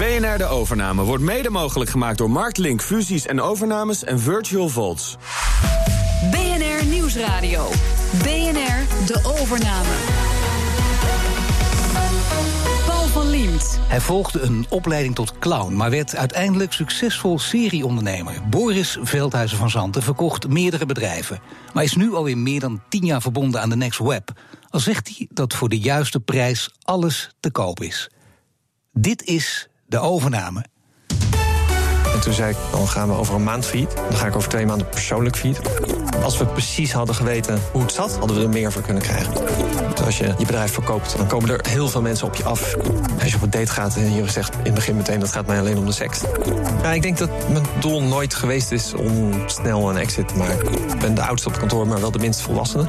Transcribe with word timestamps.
BNR 0.00 0.38
De 0.38 0.46
Overname 0.46 1.02
wordt 1.02 1.22
mede 1.22 1.50
mogelijk 1.50 1.90
gemaakt 1.90 2.18
door 2.18 2.30
Marktlink 2.30 2.82
Fusies 2.82 3.26
en 3.26 3.40
Overnames 3.40 4.04
en 4.04 4.20
Virtual 4.20 4.68
Vaults. 4.68 5.16
BNR 6.30 6.86
Nieuwsradio. 6.86 7.68
BNR 8.22 9.06
De 9.06 9.20
Overname. 9.24 9.88
Paul 12.86 13.06
van 13.06 13.30
Liemt. 13.30 13.78
Hij 13.82 14.00
volgde 14.00 14.40
een 14.40 14.66
opleiding 14.68 15.14
tot 15.14 15.38
clown, 15.38 15.74
maar 15.74 15.90
werd 15.90 16.16
uiteindelijk 16.16 16.72
succesvol 16.72 17.38
serieondernemer. 17.38 18.48
Boris 18.48 18.98
Veldhuizen 19.00 19.58
van 19.58 19.70
Zanten 19.70 20.02
verkocht 20.02 20.48
meerdere 20.48 20.86
bedrijven, 20.86 21.40
maar 21.72 21.84
is 21.84 21.94
nu 21.94 22.14
alweer 22.14 22.38
meer 22.38 22.60
dan 22.60 22.82
tien 22.88 23.04
jaar 23.04 23.22
verbonden 23.22 23.60
aan 23.60 23.70
de 23.70 23.76
Next 23.76 23.98
Web. 23.98 24.32
Al 24.70 24.80
zegt 24.80 25.16
hij 25.16 25.28
dat 25.32 25.54
voor 25.54 25.68
de 25.68 25.78
juiste 25.78 26.20
prijs 26.20 26.70
alles 26.82 27.30
te 27.40 27.50
koop 27.50 27.82
is. 27.82 28.10
Dit 28.92 29.22
is 29.22 29.69
de 29.90 29.98
overname. 29.98 30.64
En 32.14 32.20
toen 32.20 32.32
zei 32.32 32.50
ik, 32.50 32.56
dan 32.70 32.88
gaan 32.88 33.08
we 33.08 33.14
over 33.14 33.34
een 33.34 33.42
maand 33.42 33.66
failliet. 33.66 33.94
Dan 33.94 34.16
ga 34.16 34.26
ik 34.26 34.36
over 34.36 34.48
twee 34.48 34.66
maanden 34.66 34.88
persoonlijk 34.88 35.36
failliet. 35.36 35.60
Als 36.22 36.38
we 36.38 36.46
precies 36.46 36.92
hadden 36.92 37.14
geweten 37.14 37.60
hoe 37.72 37.82
het 37.82 37.92
zat, 37.92 38.16
hadden 38.16 38.36
we 38.36 38.42
er 38.42 38.48
meer 38.48 38.72
voor 38.72 38.82
kunnen 38.82 39.02
krijgen. 39.02 39.32
Dus 39.94 40.04
als 40.04 40.18
je 40.18 40.24
je 40.38 40.46
bedrijf 40.46 40.72
verkoopt, 40.72 41.16
dan 41.16 41.26
komen 41.26 41.50
er 41.50 41.64
heel 41.68 41.88
veel 41.88 42.02
mensen 42.02 42.26
op 42.26 42.34
je 42.34 42.44
af. 42.44 42.74
Als 43.20 43.30
je 43.30 43.36
op 43.36 43.42
een 43.42 43.50
date 43.50 43.72
gaat 43.72 43.96
en 43.96 44.14
je 44.14 44.30
zegt 44.30 44.54
in 44.54 44.60
het 44.62 44.74
begin 44.74 44.96
meteen... 44.96 45.20
dat 45.20 45.32
gaat 45.32 45.46
mij 45.46 45.58
alleen 45.58 45.78
om 45.78 45.86
de 45.86 45.92
seks. 45.92 46.20
Ja, 46.82 46.92
ik 46.92 47.02
denk 47.02 47.18
dat 47.18 47.30
mijn 47.52 47.64
doel 47.80 48.02
nooit 48.02 48.34
geweest 48.34 48.72
is 48.72 48.94
om 48.94 49.32
snel 49.46 49.90
een 49.90 49.96
exit 49.96 50.28
te 50.28 50.36
maken. 50.36 50.72
Ik 50.72 50.98
ben 50.98 51.14
de 51.14 51.22
oudste 51.22 51.48
op 51.48 51.54
het 51.54 51.60
kantoor, 51.60 51.86
maar 51.86 52.00
wel 52.00 52.10
de 52.10 52.18
minst 52.18 52.40
volwassene. 52.40 52.86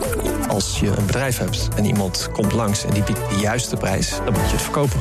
Als 0.48 0.80
je 0.80 0.88
een 0.88 1.06
bedrijf 1.06 1.38
hebt 1.38 1.68
en 1.76 1.86
iemand 1.86 2.30
komt 2.32 2.52
langs 2.52 2.86
en 2.86 2.94
die 2.94 3.04
biedt 3.04 3.20
de 3.30 3.36
juiste 3.40 3.78
prijs... 3.78 4.10
dan 4.10 4.34
moet 4.34 4.46
je 4.46 4.52
het 4.52 4.62
verkopen. 4.62 5.00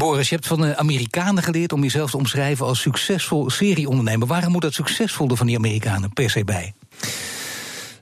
Boris, 0.00 0.28
je 0.28 0.34
hebt 0.34 0.46
van 0.46 0.60
de 0.60 0.76
Amerikanen 0.76 1.42
geleerd 1.42 1.72
om 1.72 1.82
jezelf 1.82 2.10
te 2.10 2.16
omschrijven 2.16 2.66
als 2.66 2.80
succesvol 2.80 3.50
serieondernemer. 3.50 4.26
Waarom 4.26 4.52
moet 4.52 4.62
dat 4.62 4.74
succesvolle 4.74 5.36
van 5.36 5.46
die 5.46 5.56
Amerikanen 5.56 6.12
per 6.12 6.30
se 6.30 6.44
bij? 6.44 6.74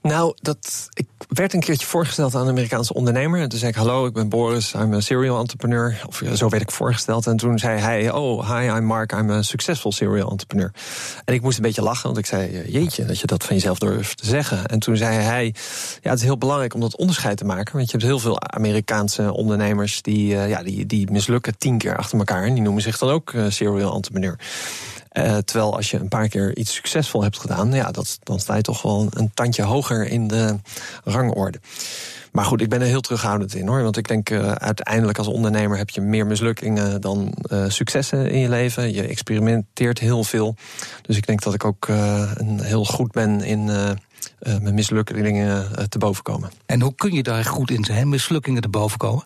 Nou, 0.08 0.34
dat, 0.40 0.88
ik 0.92 1.06
werd 1.28 1.52
een 1.52 1.60
keertje 1.60 1.86
voorgesteld 1.86 2.34
aan 2.34 2.42
een 2.42 2.48
Amerikaanse 2.48 2.94
ondernemer. 2.94 3.40
En 3.40 3.48
toen 3.48 3.58
zei 3.58 3.70
ik, 3.70 3.76
hallo, 3.76 4.06
ik 4.06 4.12
ben 4.12 4.28
Boris, 4.28 4.72
I'm 4.74 4.92
een 4.92 5.02
serial 5.02 5.38
entrepreneur. 5.38 6.02
Of 6.06 6.22
zo 6.34 6.48
werd 6.48 6.62
ik 6.62 6.70
voorgesteld. 6.70 7.26
En 7.26 7.36
toen 7.36 7.58
zei 7.58 7.78
hij, 7.78 8.12
oh, 8.12 8.56
hi, 8.56 8.66
I'm 8.66 8.84
Mark, 8.84 9.12
I'm 9.12 9.30
een 9.30 9.44
succesvol 9.44 9.92
serial 9.92 10.30
entrepreneur. 10.30 10.72
En 11.24 11.34
ik 11.34 11.42
moest 11.42 11.56
een 11.56 11.62
beetje 11.62 11.82
lachen, 11.82 12.04
want 12.04 12.18
ik 12.18 12.26
zei, 12.26 12.70
jeetje, 12.70 13.04
dat 13.04 13.20
je 13.20 13.26
dat 13.26 13.44
van 13.44 13.56
jezelf 13.56 13.78
durft 13.78 14.18
te 14.18 14.26
zeggen. 14.26 14.66
En 14.66 14.78
toen 14.78 14.96
zei 14.96 15.16
hij, 15.16 15.54
ja, 16.00 16.10
het 16.10 16.18
is 16.18 16.24
heel 16.24 16.38
belangrijk 16.38 16.74
om 16.74 16.80
dat 16.80 16.96
onderscheid 16.96 17.36
te 17.36 17.44
maken. 17.44 17.72
Want 17.76 17.90
je 17.90 17.96
hebt 17.96 18.08
heel 18.08 18.18
veel 18.18 18.40
Amerikaanse 18.40 19.32
ondernemers 19.32 20.02
die, 20.02 20.34
uh, 20.34 20.48
ja, 20.48 20.62
die, 20.62 20.86
die 20.86 21.10
mislukken 21.10 21.58
tien 21.58 21.78
keer 21.78 21.96
achter 21.96 22.18
elkaar. 22.18 22.44
En 22.44 22.54
die 22.54 22.62
noemen 22.62 22.82
zich 22.82 22.98
dan 22.98 23.10
ook 23.10 23.32
uh, 23.32 23.44
serial 23.48 23.94
entrepreneur. 23.94 24.38
Uh, 25.12 25.36
terwijl 25.36 25.76
als 25.76 25.90
je 25.90 25.98
een 25.98 26.08
paar 26.08 26.28
keer 26.28 26.56
iets 26.56 26.74
succesvol 26.74 27.22
hebt 27.22 27.38
gedaan, 27.38 27.72
ja, 27.72 27.90
dat, 27.90 28.18
dan 28.22 28.40
sta 28.40 28.54
je 28.54 28.62
toch 28.62 28.82
wel 28.82 29.06
een 29.10 29.30
tandje 29.34 29.62
hoger 29.62 30.06
in 30.06 30.28
de 30.28 30.56
rangorde. 31.04 31.60
Maar 32.32 32.44
goed, 32.44 32.60
ik 32.60 32.68
ben 32.68 32.80
er 32.80 32.86
heel 32.86 33.00
terughoudend 33.00 33.54
in 33.54 33.66
hoor. 33.66 33.82
Want 33.82 33.96
ik 33.96 34.08
denk 34.08 34.30
uh, 34.30 34.52
uiteindelijk 34.52 35.18
als 35.18 35.26
ondernemer 35.26 35.76
heb 35.76 35.90
je 35.90 36.00
meer 36.00 36.26
mislukkingen 36.26 37.00
dan 37.00 37.34
uh, 37.52 37.64
successen 37.68 38.30
in 38.30 38.38
je 38.38 38.48
leven. 38.48 38.92
Je 38.92 39.06
experimenteert 39.06 39.98
heel 39.98 40.24
veel. 40.24 40.54
Dus 41.02 41.16
ik 41.16 41.26
denk 41.26 41.42
dat 41.42 41.54
ik 41.54 41.64
ook 41.64 41.88
een 41.88 42.60
heel 42.60 42.84
goed 42.84 43.12
ben 43.12 43.40
in 43.40 43.64
mijn 44.44 44.74
mislukkingen 44.74 45.66
te 45.88 45.98
boven 45.98 46.22
komen. 46.22 46.50
En 46.66 46.80
hoe 46.80 46.94
kun 46.94 47.12
je 47.12 47.22
daar 47.22 47.44
goed 47.44 47.70
in 47.70 47.84
zijn, 47.84 48.08
mislukkingen 48.08 48.62
te 48.62 48.68
boven 48.68 48.98
komen? 48.98 49.24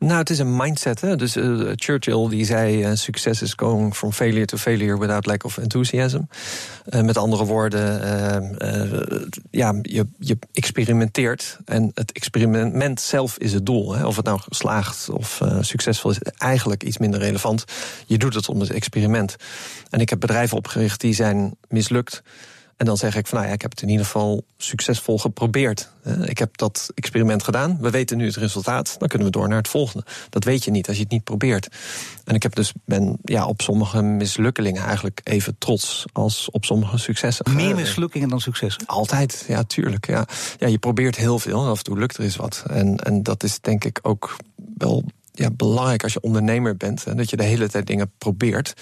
Nou, 0.00 0.18
het 0.18 0.30
is 0.30 0.38
een 0.38 0.56
mindset. 0.56 1.00
Hè? 1.00 1.16
Dus 1.16 1.36
uh, 1.36 1.70
Churchill 1.74 2.28
die 2.28 2.44
zei: 2.44 2.86
uh, 2.86 2.90
succes 2.94 3.42
is 3.42 3.52
going 3.56 3.96
from 3.96 4.12
failure 4.12 4.46
to 4.46 4.56
failure 4.56 4.98
without 4.98 5.26
lack 5.26 5.44
of 5.44 5.58
enthusiasm. 5.58 6.20
Uh, 6.88 7.00
met 7.00 7.16
andere 7.16 7.44
woorden, 7.44 7.80
ja, 9.50 9.74
je, 9.82 10.06
je 10.18 10.38
experimenteert 10.52 11.58
en 11.64 11.90
het 11.94 12.12
experiment 12.12 13.00
zelf 13.00 13.38
is 13.38 13.52
het 13.52 13.66
doel. 13.66 13.94
Hè? 13.94 14.06
Of 14.06 14.16
het 14.16 14.24
nou 14.24 14.40
geslaagd 14.40 15.08
of 15.08 15.40
succesvol 15.60 16.10
is, 16.10 16.18
eigenlijk 16.38 16.82
iets 16.82 16.98
minder 16.98 17.20
relevant. 17.20 17.64
Je 18.06 18.18
doet 18.18 18.34
het 18.34 18.48
om 18.48 18.60
het 18.60 18.70
experiment. 18.70 19.36
En 19.90 20.00
ik 20.00 20.10
heb 20.10 20.20
bedrijven 20.20 20.56
opgericht 20.56 21.00
die 21.00 21.14
zijn 21.14 21.56
mislukt. 21.68 22.22
En 22.80 22.86
dan 22.86 22.96
zeg 22.96 23.16
ik 23.16 23.26
van 23.26 23.38
nou 23.38 23.48
ja, 23.48 23.54
ik 23.54 23.62
heb 23.62 23.70
het 23.70 23.82
in 23.82 23.88
ieder 23.88 24.04
geval 24.04 24.44
succesvol 24.56 25.18
geprobeerd. 25.18 25.90
Ik 26.22 26.38
heb 26.38 26.56
dat 26.56 26.90
experiment 26.94 27.42
gedaan. 27.42 27.78
We 27.80 27.90
weten 27.90 28.16
nu 28.16 28.26
het 28.26 28.36
resultaat. 28.36 28.96
Dan 28.98 29.08
kunnen 29.08 29.26
we 29.26 29.32
door 29.32 29.48
naar 29.48 29.58
het 29.58 29.68
volgende. 29.68 30.06
Dat 30.30 30.44
weet 30.44 30.64
je 30.64 30.70
niet 30.70 30.88
als 30.88 30.96
je 30.96 31.02
het 31.02 31.12
niet 31.12 31.24
probeert. 31.24 31.68
En 32.24 32.34
ik 32.34 32.42
heb 32.42 32.54
dus 32.54 32.72
ben 32.84 33.18
ja, 33.24 33.46
op 33.46 33.60
sommige 33.60 34.02
mislukkelingen 34.02 34.82
eigenlijk 34.82 35.20
even 35.24 35.54
trots 35.58 36.04
als 36.12 36.50
op 36.50 36.64
sommige 36.64 36.98
successen. 36.98 37.54
Meer 37.54 37.74
mislukkingen 37.74 38.28
dan 38.28 38.40
successen? 38.40 38.86
Altijd, 38.86 39.44
ja, 39.48 39.62
tuurlijk. 39.62 40.06
Ja. 40.06 40.26
Ja, 40.58 40.66
je 40.66 40.78
probeert 40.78 41.16
heel 41.16 41.38
veel 41.38 41.66
af 41.66 41.78
en 41.78 41.84
toe 41.84 41.98
lukt 41.98 42.16
er 42.16 42.24
eens 42.24 42.36
wat. 42.36 42.64
En, 42.70 42.96
en 42.96 43.22
dat 43.22 43.42
is 43.42 43.60
denk 43.60 43.84
ik 43.84 43.98
ook 44.02 44.36
wel 44.76 45.04
ja, 45.32 45.50
belangrijk 45.50 46.02
als 46.02 46.12
je 46.12 46.20
ondernemer 46.20 46.76
bent. 46.76 47.04
En 47.04 47.16
dat 47.16 47.30
je 47.30 47.36
de 47.36 47.42
hele 47.42 47.68
tijd 47.68 47.86
dingen 47.86 48.10
probeert. 48.18 48.74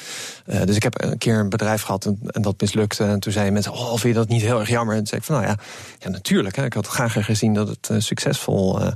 Uh, 0.47 0.63
dus 0.63 0.77
ik 0.77 0.83
heb 0.83 1.03
een 1.03 1.19
keer 1.19 1.39
een 1.39 1.49
bedrijf 1.49 1.83
gehad 1.83 2.05
en, 2.05 2.43
dat 2.43 2.61
mislukte. 2.61 3.05
En 3.05 3.21
toen 3.21 3.33
zeiden 3.33 3.53
mensen, 3.53 3.73
oh, 3.73 3.89
vind 3.89 4.03
je 4.03 4.13
dat 4.13 4.29
niet 4.29 4.43
heel 4.43 4.61
erg 4.61 4.69
jammer? 4.69 4.95
En 4.95 4.99
toen 4.99 5.07
zei 5.07 5.21
ik 5.21 5.27
van, 5.27 5.37
nou 5.37 5.47
ja, 5.49 5.59
ja 5.99 6.09
natuurlijk. 6.09 6.57
Hè, 6.57 6.65
ik 6.65 6.73
had 6.73 6.87
graag 6.87 7.25
gezien 7.25 7.55
dat 7.55 7.69
het 7.69 7.89
uh, 7.93 7.99
succesvol 8.01 8.83
uh, 8.83 8.89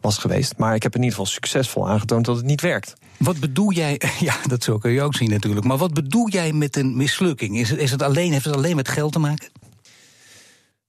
was 0.00 0.18
geweest. 0.18 0.56
Maar 0.56 0.74
ik 0.74 0.82
heb 0.82 0.94
in 0.94 1.02
ieder 1.02 1.16
geval 1.16 1.32
succesvol 1.32 1.88
aangetoond 1.88 2.24
dat 2.24 2.36
het 2.36 2.44
niet 2.44 2.60
werkt. 2.60 2.94
Wat 3.16 3.40
bedoel 3.40 3.72
jij, 3.72 4.00
ja, 4.20 4.34
dat 4.46 4.64
zo 4.64 4.78
kun 4.78 4.90
je 4.90 5.02
ook 5.02 5.14
zien 5.14 5.30
natuurlijk. 5.30 5.66
Maar 5.66 5.78
wat 5.78 5.94
bedoel 5.94 6.28
jij 6.28 6.52
met 6.52 6.76
een 6.76 6.96
mislukking? 6.96 7.58
Is 7.58 7.70
het, 7.70 7.78
is 7.78 7.90
het 7.90 8.02
alleen, 8.02 8.32
heeft 8.32 8.44
het 8.44 8.56
alleen 8.56 8.76
met 8.76 8.88
geld 8.88 9.12
te 9.12 9.18
maken? 9.18 9.48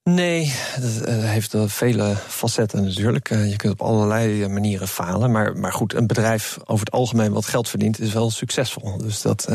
Nee, 0.03 0.53
dat 0.79 1.05
heeft 1.07 1.55
vele 1.65 2.15
facetten 2.15 2.83
natuurlijk. 2.83 3.29
Je 3.29 3.55
kunt 3.55 3.73
op 3.73 3.81
allerlei 3.81 4.47
manieren 4.47 4.87
falen. 4.87 5.31
Maar, 5.31 5.57
maar 5.57 5.73
goed, 5.73 5.93
een 5.93 6.07
bedrijf 6.07 6.57
over 6.65 6.85
het 6.85 6.93
algemeen 6.93 7.31
wat 7.31 7.45
geld 7.45 7.69
verdient, 7.69 7.99
is 7.99 8.13
wel 8.13 8.31
succesvol. 8.31 8.97
Dus, 8.97 9.21
dat, 9.21 9.47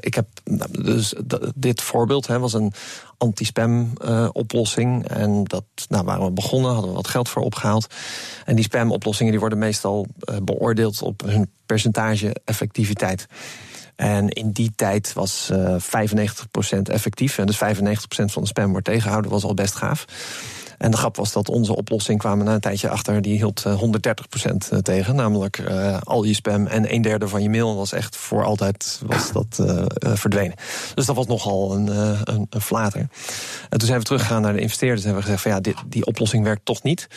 ik 0.00 0.14
heb, 0.14 0.26
dus 0.70 1.14
dit 1.54 1.82
voorbeeld 1.82 2.26
was 2.26 2.52
een 2.52 2.72
anti-spam 3.18 3.92
uh, 4.04 4.28
oplossing. 4.32 5.08
En 5.08 5.44
dat 5.44 5.64
nou, 5.88 6.04
waren 6.04 6.24
we 6.24 6.30
begonnen, 6.30 6.72
hadden 6.72 6.90
we 6.90 6.96
wat 6.96 7.08
geld 7.08 7.28
voor 7.28 7.42
opgehaald. 7.42 7.86
En 8.44 8.54
die 8.54 8.64
spam 8.64 8.92
oplossingen 8.92 9.30
die 9.30 9.40
worden 9.40 9.58
meestal 9.58 10.06
beoordeeld 10.42 11.02
op 11.02 11.22
hun 11.26 11.50
percentage 11.66 12.36
effectiviteit. 12.44 13.26
En 14.00 14.28
in 14.28 14.50
die 14.50 14.72
tijd 14.76 15.12
was 15.12 15.48
uh, 15.52 15.76
95% 16.76 16.82
effectief. 16.82 17.38
En 17.38 17.46
dus 17.46 17.56
95% 17.56 17.58
van 18.08 18.42
de 18.42 18.48
spam 18.48 18.70
wordt 18.70 18.86
tegengehouden, 18.86 19.30
was 19.30 19.44
al 19.44 19.54
best 19.54 19.74
gaaf. 19.74 20.04
En 20.78 20.90
de 20.90 20.96
grap 20.96 21.16
was 21.16 21.32
dat 21.32 21.48
onze 21.48 21.76
oplossing 21.76 22.18
kwamen 22.18 22.44
na 22.44 22.54
een 22.54 22.60
tijdje 22.60 22.88
achter, 22.88 23.22
die 23.22 23.36
hield 23.36 23.64
130% 23.66 24.82
tegen. 24.82 25.14
Namelijk 25.14 25.62
al 26.02 26.24
je 26.24 26.34
spam 26.34 26.66
en 26.66 26.94
een 26.94 27.02
derde 27.02 27.28
van 27.28 27.42
je 27.42 27.50
mail 27.50 27.76
was 27.76 27.92
echt 27.92 28.16
voor 28.16 28.44
altijd 28.44 29.00
was 29.06 29.32
dat, 29.32 29.62
verdwenen. 30.18 30.56
Dus 30.94 31.06
dat 31.06 31.16
was 31.16 31.26
nogal 31.26 31.74
een, 31.74 31.86
een, 32.24 32.46
een 32.50 32.60
flater. 32.60 33.08
En 33.68 33.78
toen 33.78 33.88
zijn 33.88 33.98
we 33.98 34.04
teruggegaan 34.04 34.42
naar 34.42 34.52
de 34.52 34.60
investeerders 34.60 35.00
en 35.00 35.06
hebben 35.06 35.24
we 35.24 35.30
gezegd: 35.30 35.42
van 35.42 35.52
ja, 35.52 35.60
dit, 35.60 35.92
die 35.92 36.06
oplossing 36.06 36.44
werkt 36.44 36.64
toch 36.64 36.82
niet. 36.82 37.08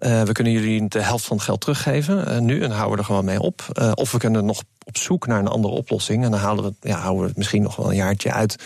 Uh, 0.00 0.22
we 0.22 0.32
kunnen 0.32 0.52
jullie 0.52 0.88
de 0.88 1.02
helft 1.02 1.24
van 1.24 1.36
het 1.36 1.44
geld 1.44 1.60
teruggeven 1.60 2.28
uh, 2.28 2.38
nu 2.38 2.62
en 2.62 2.70
houden 2.70 2.92
we 2.92 2.98
er 2.98 3.04
gewoon 3.04 3.24
mee 3.24 3.40
op. 3.40 3.66
Uh, 3.72 3.92
of 3.94 4.12
we 4.12 4.18
kunnen 4.18 4.44
nog 4.44 4.62
op 4.84 4.96
zoek 4.96 5.26
naar 5.26 5.38
een 5.38 5.48
andere 5.48 5.74
oplossing 5.74 6.24
en 6.24 6.30
dan 6.30 6.40
halen 6.40 6.64
we, 6.64 6.88
ja, 6.88 6.98
houden 6.98 7.22
we 7.22 7.28
het 7.28 7.36
misschien 7.36 7.62
nog 7.62 7.76
wel 7.76 7.90
een 7.90 7.96
jaartje 7.96 8.32
uit. 8.32 8.56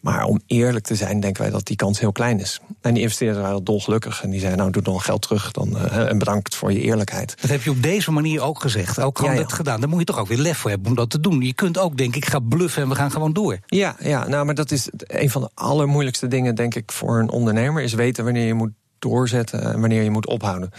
Maar 0.00 0.24
om 0.24 0.40
eerlijk 0.46 0.84
te 0.84 0.94
zijn, 0.94 1.20
denken 1.20 1.42
wij 1.42 1.50
dat 1.50 1.66
die 1.66 1.76
kans 1.76 2.00
heel 2.00 2.12
klein 2.12 2.40
is. 2.40 2.60
En 2.80 2.94
die 2.94 3.02
investeerders 3.02 3.40
waren 3.40 3.64
dolgelukkig. 3.64 4.22
En 4.22 4.30
die 4.30 4.38
zeiden, 4.38 4.58
nou, 4.58 4.70
doe 4.72 4.82
dan 4.82 5.00
geld 5.00 5.22
terug. 5.22 5.50
Dan, 5.50 5.76
uh, 5.76 6.08
en 6.08 6.18
bedankt 6.18 6.54
voor 6.54 6.72
je 6.72 6.80
eerlijkheid. 6.80 7.34
Dat 7.40 7.50
heb 7.50 7.62
je 7.62 7.70
op 7.70 7.82
deze 7.82 8.10
manier 8.10 8.40
ook 8.40 8.60
gezegd. 8.60 9.00
Ook 9.00 9.18
gewoon 9.18 9.32
ja, 9.32 9.40
ja. 9.40 9.46
dat 9.46 9.56
gedaan. 9.56 9.80
Daar 9.80 9.88
moet 9.88 9.98
je 9.98 10.04
toch 10.04 10.18
ook 10.18 10.28
weer 10.28 10.38
lef 10.38 10.58
voor 10.58 10.70
hebben 10.70 10.88
om 10.88 10.94
dat 10.94 11.10
te 11.10 11.20
doen. 11.20 11.40
Je 11.40 11.54
kunt 11.54 11.78
ook, 11.78 11.96
denk 11.96 12.16
ik, 12.16 12.24
gaan 12.24 12.48
bluffen 12.48 12.82
en 12.82 12.88
we 12.88 12.94
gaan 12.94 13.10
gewoon 13.10 13.32
door. 13.32 13.58
Ja, 13.66 13.96
ja 13.98 14.28
nou, 14.28 14.44
maar 14.44 14.54
dat 14.54 14.70
is 14.70 14.88
een 14.92 15.30
van 15.30 15.42
de 15.42 15.50
allermoeilijkste 15.54 16.28
dingen, 16.28 16.54
denk 16.54 16.74
ik, 16.74 16.92
voor 16.92 17.18
een 17.18 17.30
ondernemer. 17.30 17.82
Is 17.82 17.92
weten 17.92 18.24
wanneer 18.24 18.46
je 18.46 18.54
moet 18.54 18.72
doorzetten 19.00 19.62
en 19.62 19.80
wanneer 19.80 20.02
je 20.02 20.10
moet 20.10 20.26
ophouden. 20.26 20.70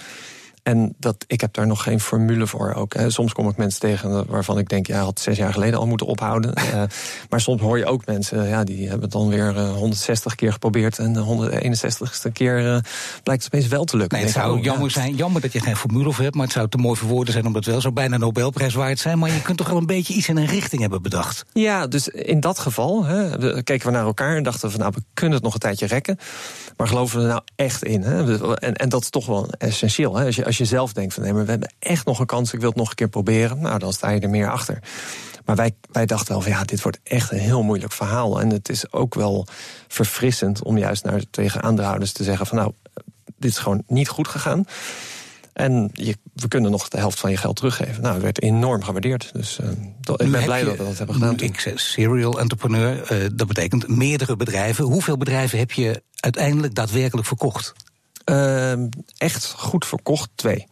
En 0.63 0.95
dat, 0.99 1.25
ik 1.27 1.41
heb 1.41 1.53
daar 1.53 1.67
nog 1.67 1.83
geen 1.83 1.99
formule 1.99 2.47
voor 2.47 2.73
ook. 2.73 2.93
Hè. 2.93 3.09
Soms 3.09 3.33
kom 3.33 3.49
ik 3.49 3.57
mensen 3.57 3.79
tegen 3.79 4.25
waarvan 4.27 4.57
ik 4.57 4.69
denk, 4.69 4.87
ja, 4.87 4.99
had 5.03 5.19
zes 5.19 5.37
jaar 5.37 5.53
geleden 5.53 5.79
al 5.79 5.87
moeten 5.87 6.07
ophouden. 6.07 6.53
uh, 6.57 6.83
maar 7.29 7.41
soms 7.41 7.61
hoor 7.61 7.77
je 7.77 7.85
ook 7.85 8.05
mensen, 8.05 8.47
ja, 8.47 8.63
die 8.63 8.81
hebben 8.81 9.01
het 9.01 9.11
dan 9.11 9.29
weer 9.29 9.55
uh, 9.55 9.73
160 9.73 10.35
keer 10.35 10.51
geprobeerd. 10.51 10.99
En 10.99 11.13
de 11.13 11.49
161ste 11.51 12.31
keer 12.33 12.59
uh, 12.59 12.77
blijkt 13.23 13.43
het 13.43 13.53
opeens 13.53 13.67
wel 13.67 13.83
te 13.83 13.97
lukken. 13.97 14.17
Nee, 14.17 14.27
het 14.27 14.35
zou 14.35 14.59
jammer 14.59 14.87
ja. 14.87 14.93
zijn, 14.93 15.15
jammer 15.15 15.41
dat 15.41 15.53
je 15.53 15.59
geen 15.59 15.75
formule 15.75 16.11
voor 16.11 16.23
hebt. 16.23 16.35
Maar 16.35 16.45
het 16.45 16.53
zou 16.53 16.67
te 16.67 16.77
mooi 16.77 16.99
voor 16.99 17.09
woorden 17.09 17.33
zijn 17.33 17.45
om 17.45 17.53
dat 17.53 17.65
wel 17.65 17.81
zo 17.81 17.91
bijna 17.91 18.17
Nobelprijs 18.17 18.73
waard 18.73 18.99
zijn. 18.99 19.19
Maar 19.19 19.31
je 19.31 19.41
kunt 19.41 19.57
toch 19.57 19.69
wel 19.69 19.77
een 19.77 19.85
beetje 19.85 20.13
iets 20.13 20.27
in 20.27 20.37
een 20.37 20.45
richting 20.45 20.81
hebben 20.81 21.01
bedacht. 21.01 21.45
Ja, 21.53 21.87
dus 21.87 22.07
in 22.07 22.39
dat 22.39 22.59
geval 22.59 23.05
hè, 23.05 23.63
keken 23.63 23.85
we 23.85 23.93
naar 23.93 24.05
elkaar 24.05 24.35
en 24.35 24.43
dachten 24.43 24.71
van, 24.71 24.79
nou, 24.79 24.91
we 24.95 25.03
kunnen 25.13 25.35
het 25.35 25.43
nog 25.43 25.53
een 25.53 25.59
tijdje 25.59 25.85
rekken. 25.85 26.17
Maar 26.77 26.87
geloven 26.87 27.17
we 27.17 27.23
er 27.23 27.29
nou 27.29 27.41
echt 27.55 27.83
in? 27.83 28.01
Hè? 28.01 28.39
En, 28.55 28.73
en 28.73 28.89
dat 28.89 29.01
is 29.01 29.09
toch 29.09 29.25
wel 29.25 29.49
essentieel. 29.57 30.15
Hè? 30.15 30.25
Als 30.25 30.35
je 30.35 30.45
als 30.51 30.69
je 30.69 30.75
zelf 30.75 30.93
denkt 30.93 31.13
van 31.13 31.23
nee, 31.23 31.33
maar 31.33 31.43
we 31.43 31.49
hebben 31.49 31.73
echt 31.79 32.05
nog 32.05 32.19
een 32.19 32.25
kans, 32.25 32.53
ik 32.53 32.59
wil 32.59 32.69
het 32.69 32.77
nog 32.77 32.89
een 32.89 32.95
keer 32.95 33.09
proberen, 33.09 33.61
nou 33.61 33.79
dan 33.79 33.93
sta 33.93 34.09
je 34.09 34.19
er 34.19 34.29
meer 34.29 34.49
achter. 34.49 34.79
Maar 35.45 35.55
wij, 35.55 35.75
wij 35.91 36.05
dachten 36.05 36.33
wel 36.33 36.41
van 36.41 36.51
ja, 36.51 36.63
dit 36.63 36.81
wordt 36.81 36.99
echt 37.03 37.31
een 37.31 37.37
heel 37.37 37.63
moeilijk 37.63 37.91
verhaal. 37.91 38.41
En 38.41 38.49
het 38.49 38.69
is 38.69 38.91
ook 38.91 39.15
wel 39.15 39.47
verfrissend 39.87 40.63
om 40.63 40.77
juist 40.77 41.03
naar 41.03 41.21
tegen 41.29 41.61
aandeelhouders 41.61 42.11
te 42.11 42.23
zeggen 42.23 42.45
van 42.45 42.57
nou, 42.57 42.71
dit 43.37 43.51
is 43.51 43.57
gewoon 43.57 43.83
niet 43.87 44.09
goed 44.09 44.27
gegaan. 44.27 44.65
En 45.53 45.89
je, 45.93 46.17
we 46.33 46.47
kunnen 46.47 46.71
nog 46.71 46.87
de 46.87 46.97
helft 46.97 47.19
van 47.19 47.31
je 47.31 47.37
geld 47.37 47.55
teruggeven. 47.55 48.01
Nou, 48.01 48.13
het 48.13 48.23
werd 48.23 48.41
enorm 48.41 48.83
gewaardeerd. 48.83 49.29
Dus 49.33 49.59
uh, 49.61 49.69
ik 50.17 50.31
ben 50.31 50.43
blij 50.43 50.63
dat 50.63 50.77
we 50.77 50.83
dat 50.83 50.97
hebben 50.97 51.15
gedaan. 51.15 51.39
Ik 51.39 51.59
zeg 51.59 51.79
serial 51.79 52.39
entrepreneur, 52.39 53.11
uh, 53.11 53.29
dat 53.33 53.47
betekent 53.47 53.87
meerdere 53.87 54.35
bedrijven. 54.35 54.85
Hoeveel 54.85 55.17
bedrijven 55.17 55.59
heb 55.59 55.71
je 55.71 56.03
uiteindelijk 56.15 56.75
daadwerkelijk 56.75 57.27
verkocht? 57.27 57.73
Uh, 58.25 58.73
echt 59.17 59.51
goed 59.57 59.85
verkocht, 59.85 60.29
twee. 60.35 60.67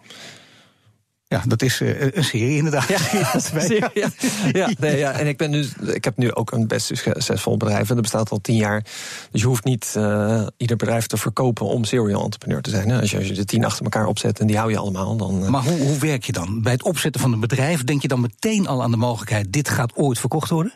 Ja, 1.30 1.44
dat 1.48 1.62
is 1.62 1.82
uh, 1.82 2.02
een 2.02 2.24
serie 2.24 2.58
inderdaad. 2.58 2.88
Ja, 2.88 2.98
ja, 3.68 3.92
ja, 3.94 4.10
ja, 4.52 4.70
nee, 4.80 4.98
ja. 4.98 5.12
En 5.12 5.28
ik, 5.28 5.38
ben 5.38 5.50
nu, 5.50 5.68
ik 5.86 6.04
heb 6.04 6.18
nu 6.18 6.34
ook 6.34 6.52
een 6.52 6.68
best 6.68 6.86
succesvol 6.86 7.58
bedrijf. 7.58 7.90
En 7.90 7.94
dat 7.94 8.02
bestaat 8.02 8.30
al 8.30 8.42
tien 8.42 8.56
jaar. 8.56 8.84
Dus 9.32 9.42
je 9.42 9.48
hoeft 9.48 9.64
niet 9.64 9.94
uh, 9.98 10.48
ieder 10.58 10.78
bedrijf 10.78 11.08
te 11.08 11.18
verkopen 11.18 11.66
om 11.66 11.84
serial 11.84 12.24
entrepreneur 12.24 12.62
te 12.62 12.70
zijn. 12.70 12.92
Als 12.92 13.12
je, 13.12 13.18
als 13.18 13.28
je 13.28 13.34
de 13.34 13.46
tien 13.46 13.66
achter 13.66 13.84
elkaar 13.84 14.06
opzet 14.06 14.40
en 14.40 14.48
die 14.48 14.58
hou 14.58 14.72
je 14.72 14.78
allemaal. 14.78 15.16
Dan, 15.16 15.44
uh... 15.44 15.50
Maar 15.50 15.64
hoe, 15.64 15.80
hoe 15.80 15.98
werk 15.98 16.24
je 16.24 16.32
dan? 16.32 16.62
Bij 16.62 16.72
het 16.72 16.84
opzetten 16.84 17.22
van 17.22 17.34
een 17.34 17.40
bedrijf 17.40 17.84
denk 17.84 18.02
je 18.02 18.08
dan 18.08 18.22
meteen 18.22 18.68
al 18.68 18.84
aan 18.84 18.92
de 18.92 18.98
mogelijkheid... 18.98 19.54
dit 19.54 19.70
gaat 19.70 19.96
ooit 19.96 20.20
verkocht 20.20 20.50
worden? 20.50 20.74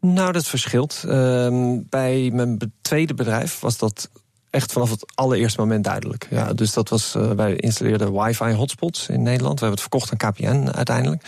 Nou, 0.00 0.32
dat 0.32 0.46
verschilt. 0.46 1.02
Uh, 1.06 1.78
bij 1.88 2.30
mijn 2.32 2.72
tweede 2.80 3.14
bedrijf 3.14 3.60
was 3.60 3.78
dat 3.78 4.10
echt 4.54 4.72
vanaf 4.72 4.90
het 4.90 5.04
allereerste 5.14 5.60
moment 5.60 5.84
duidelijk. 5.84 6.26
Ja, 6.30 6.52
dus 6.52 6.72
dat 6.72 6.88
was, 6.88 7.14
uh, 7.16 7.30
wij 7.30 7.56
installeerden 7.56 8.22
wifi 8.22 8.52
hotspots 8.52 9.08
in 9.08 9.22
Nederland. 9.22 9.60
We 9.60 9.66
hebben 9.66 9.82
het 9.82 9.90
verkocht 9.90 10.10
aan 10.12 10.30
KPN 10.30 10.68
uiteindelijk. 10.74 11.24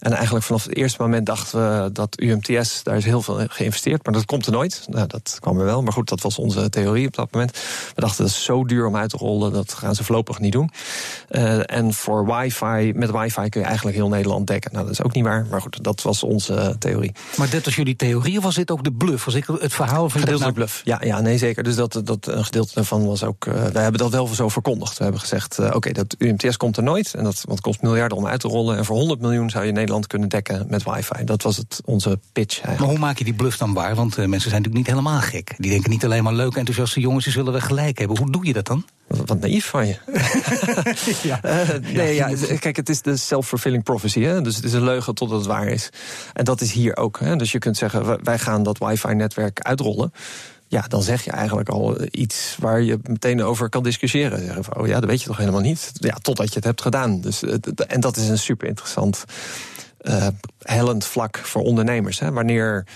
En 0.00 0.12
eigenlijk 0.12 0.44
vanaf 0.44 0.64
het 0.64 0.76
eerste 0.76 1.02
moment 1.02 1.26
dachten 1.26 1.82
we 1.82 1.92
dat 1.92 2.20
UMTS, 2.20 2.82
daar 2.82 2.96
is 2.96 3.04
heel 3.04 3.22
veel 3.22 3.44
geïnvesteerd, 3.48 4.04
maar 4.04 4.14
dat 4.14 4.24
komt 4.24 4.46
er 4.46 4.52
nooit. 4.52 4.86
Nou, 4.88 5.06
dat 5.06 5.36
kwam 5.40 5.58
er 5.58 5.64
wel, 5.64 5.82
maar 5.82 5.92
goed, 5.92 6.08
dat 6.08 6.20
was 6.20 6.38
onze 6.38 6.68
theorie 6.68 7.06
op 7.06 7.14
dat 7.14 7.32
moment. 7.32 7.58
We 7.94 8.00
dachten 8.00 8.24
dat 8.24 8.32
is 8.32 8.44
zo 8.44 8.64
duur 8.64 8.86
om 8.86 8.96
uit 8.96 9.10
te 9.10 9.16
rollen, 9.16 9.52
dat 9.52 9.72
gaan 9.72 9.94
ze 9.94 10.04
voorlopig 10.04 10.38
niet 10.38 10.52
doen. 10.52 10.70
Uh, 11.30 11.70
en 11.70 11.94
voor 11.94 12.26
wifi, 12.26 12.92
met 12.94 13.10
wifi 13.10 13.48
kun 13.48 13.60
je 13.60 13.66
eigenlijk 13.66 13.96
heel 13.96 14.08
Nederland 14.08 14.46
dekken. 14.46 14.72
Nou, 14.72 14.84
dat 14.84 14.92
is 14.92 15.02
ook 15.02 15.14
niet 15.14 15.24
waar, 15.24 15.46
maar 15.50 15.60
goed, 15.60 15.84
dat 15.84 16.02
was 16.02 16.22
onze 16.22 16.76
theorie. 16.78 17.12
Maar 17.36 17.50
dit 17.50 17.64
was 17.64 17.76
jullie 17.76 17.96
theorie 17.96 18.38
of 18.38 18.44
was 18.44 18.54
dit 18.54 18.70
ook 18.70 18.84
de 18.84 18.92
bluff? 18.92 19.24
Was 19.24 19.34
ik 19.34 19.46
het 19.46 19.74
verhaal 19.74 20.10
van 20.10 20.20
Gedeeltelijk 20.20 20.40
nou... 20.40 20.52
bluff, 20.52 20.80
ja, 20.84 21.00
ja, 21.04 21.20
nee 21.20 21.38
zeker. 21.38 21.62
Dus 21.62 21.74
dat, 21.74 22.00
dat 22.04 22.26
een 22.26 22.44
gedeelte 22.44 22.74
daarvan 22.74 23.06
was 23.06 23.24
ook, 23.24 23.46
uh, 23.46 23.54
wij 23.54 23.82
hebben 23.82 24.00
dat 24.00 24.10
wel 24.10 24.26
zo 24.26 24.48
verkondigd. 24.48 24.96
We 24.96 25.02
hebben 25.02 25.20
gezegd, 25.20 25.58
uh, 25.58 25.66
oké, 25.66 25.76
okay, 25.76 25.92
dat 25.92 26.14
UMTS 26.18 26.56
komt 26.56 26.76
er 26.76 26.82
nooit, 26.82 27.14
en 27.14 27.24
dat 27.24 27.40
want 27.40 27.48
het 27.48 27.60
kost 27.60 27.82
miljarden 27.82 28.18
om 28.18 28.26
uit 28.26 28.40
te 28.40 28.48
rollen. 28.48 28.76
En 28.76 28.84
voor 28.84 28.96
100 28.96 29.20
miljoen 29.20 29.50
zou 29.50 29.64
je 29.64 29.72
Nederland 29.72 29.89
kunnen 30.06 30.28
dekken 30.28 30.66
met 30.68 30.82
wifi. 30.84 31.24
Dat 31.24 31.42
was 31.42 31.56
het, 31.56 31.80
onze 31.84 32.18
pitch 32.32 32.54
eigenlijk. 32.54 32.78
Maar 32.78 32.88
hoe 32.88 32.98
maak 32.98 33.18
je 33.18 33.24
die 33.24 33.34
bluff 33.34 33.56
dan 33.56 33.72
waar? 33.72 33.94
Want 33.94 34.18
uh, 34.18 34.26
mensen 34.26 34.50
zijn 34.50 34.62
natuurlijk 34.62 34.76
niet 34.76 34.86
helemaal 34.86 35.20
gek. 35.20 35.54
Die 35.56 35.70
denken 35.70 35.90
niet 35.90 36.04
alleen 36.04 36.22
maar 36.22 36.32
leuke, 36.32 36.58
enthousiaste 36.58 37.00
jongens, 37.00 37.24
die 37.24 37.32
zullen 37.32 37.52
we 37.52 37.60
gelijk 37.60 37.98
hebben. 37.98 38.18
Hoe 38.18 38.30
doe 38.30 38.46
je 38.46 38.52
dat 38.52 38.66
dan? 38.66 38.84
Wat, 39.06 39.28
wat 39.28 39.40
naïef 39.40 39.66
van 39.66 39.86
je. 39.86 39.96
ja. 41.28 41.44
Uh, 41.44 41.68
nee, 41.94 42.14
ja. 42.14 42.28
ja. 42.28 42.56
kijk, 42.58 42.76
het 42.76 42.88
is 42.88 43.02
de 43.02 43.16
self-fulfilling 43.16 43.82
prophecy. 43.82 44.20
Hè? 44.20 44.42
Dus 44.42 44.56
het 44.56 44.64
is 44.64 44.72
een 44.72 44.84
leugen 44.84 45.14
totdat 45.14 45.38
het 45.38 45.46
waar 45.46 45.66
is. 45.66 45.90
En 46.32 46.44
dat 46.44 46.60
is 46.60 46.72
hier 46.72 46.96
ook. 46.96 47.20
Hè? 47.20 47.36
Dus 47.36 47.52
je 47.52 47.58
kunt 47.58 47.76
zeggen, 47.76 48.24
wij 48.24 48.38
gaan 48.38 48.62
dat 48.62 48.78
wifi-netwerk 48.78 49.60
uitrollen 49.60 50.12
ja, 50.70 50.84
dan 50.88 51.02
zeg 51.02 51.24
je 51.24 51.30
eigenlijk 51.30 51.68
al 51.68 51.96
iets 52.10 52.56
waar 52.60 52.82
je 52.82 52.98
meteen 53.02 53.42
over 53.42 53.68
kan 53.68 53.82
discussiëren. 53.82 54.38
Zeggen 54.38 54.64
van, 54.64 54.76
oh 54.76 54.86
ja, 54.86 55.00
dat 55.00 55.08
weet 55.08 55.20
je 55.20 55.26
toch 55.26 55.36
helemaal 55.36 55.60
niet. 55.60 55.90
Ja, 55.94 56.14
totdat 56.14 56.48
je 56.48 56.54
het 56.54 56.64
hebt 56.64 56.82
gedaan. 56.82 57.20
Dus, 57.20 57.42
en 57.86 58.00
dat 58.00 58.16
is 58.16 58.28
een 58.28 58.38
super 58.38 58.68
interessant 58.68 59.24
uh, 60.02 60.26
hellend 60.62 61.04
vlak 61.04 61.38
voor 61.38 61.62
ondernemers. 61.62 62.18
Hè? 62.18 62.32
Wanneer 62.32 62.86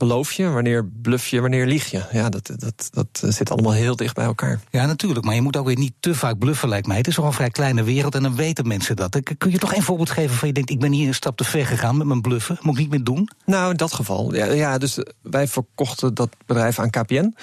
beloof 0.00 0.32
je, 0.32 0.48
wanneer 0.48 0.88
bluff 1.02 1.26
je, 1.26 1.40
wanneer 1.40 1.66
lieg 1.66 1.90
je? 1.90 2.02
Ja, 2.12 2.28
dat, 2.28 2.50
dat, 2.56 2.88
dat 2.90 3.22
zit 3.34 3.50
allemaal 3.50 3.72
heel 3.72 3.96
dicht 3.96 4.14
bij 4.14 4.24
elkaar. 4.24 4.60
Ja, 4.70 4.86
natuurlijk. 4.86 5.24
Maar 5.24 5.34
je 5.34 5.40
moet 5.40 5.56
ook 5.56 5.66
weer 5.66 5.78
niet 5.78 5.92
te 6.00 6.14
vaak 6.14 6.38
bluffen, 6.38 6.68
lijkt 6.68 6.86
mij. 6.86 6.96
Het 6.96 7.06
is 7.06 7.16
wel 7.16 7.26
een 7.26 7.32
vrij 7.32 7.50
kleine 7.50 7.82
wereld 7.82 8.14
en 8.14 8.22
dan 8.22 8.36
weten 8.36 8.66
mensen 8.66 8.96
dat. 8.96 9.20
Kun 9.38 9.50
je 9.50 9.58
toch 9.58 9.74
een 9.74 9.82
voorbeeld 9.82 10.10
geven 10.10 10.36
van 10.36 10.48
je 10.48 10.54
denkt... 10.54 10.70
ik 10.70 10.80
ben 10.80 10.92
hier 10.92 11.06
een 11.06 11.14
stap 11.14 11.36
te 11.36 11.44
ver 11.44 11.66
gegaan 11.66 11.96
met 11.96 12.06
mijn 12.06 12.20
bluffen? 12.20 12.58
Moet 12.60 12.74
ik 12.74 12.80
niet 12.80 12.90
meer 12.90 13.04
doen? 13.04 13.28
Nou, 13.44 13.70
in 13.70 13.76
dat 13.76 13.92
geval. 13.92 14.34
Ja, 14.34 14.44
ja 14.44 14.78
dus 14.78 14.98
wij 15.22 15.48
verkochten 15.48 16.14
dat 16.14 16.30
bedrijf 16.46 16.78
aan 16.78 16.90
KPN. 16.90 17.34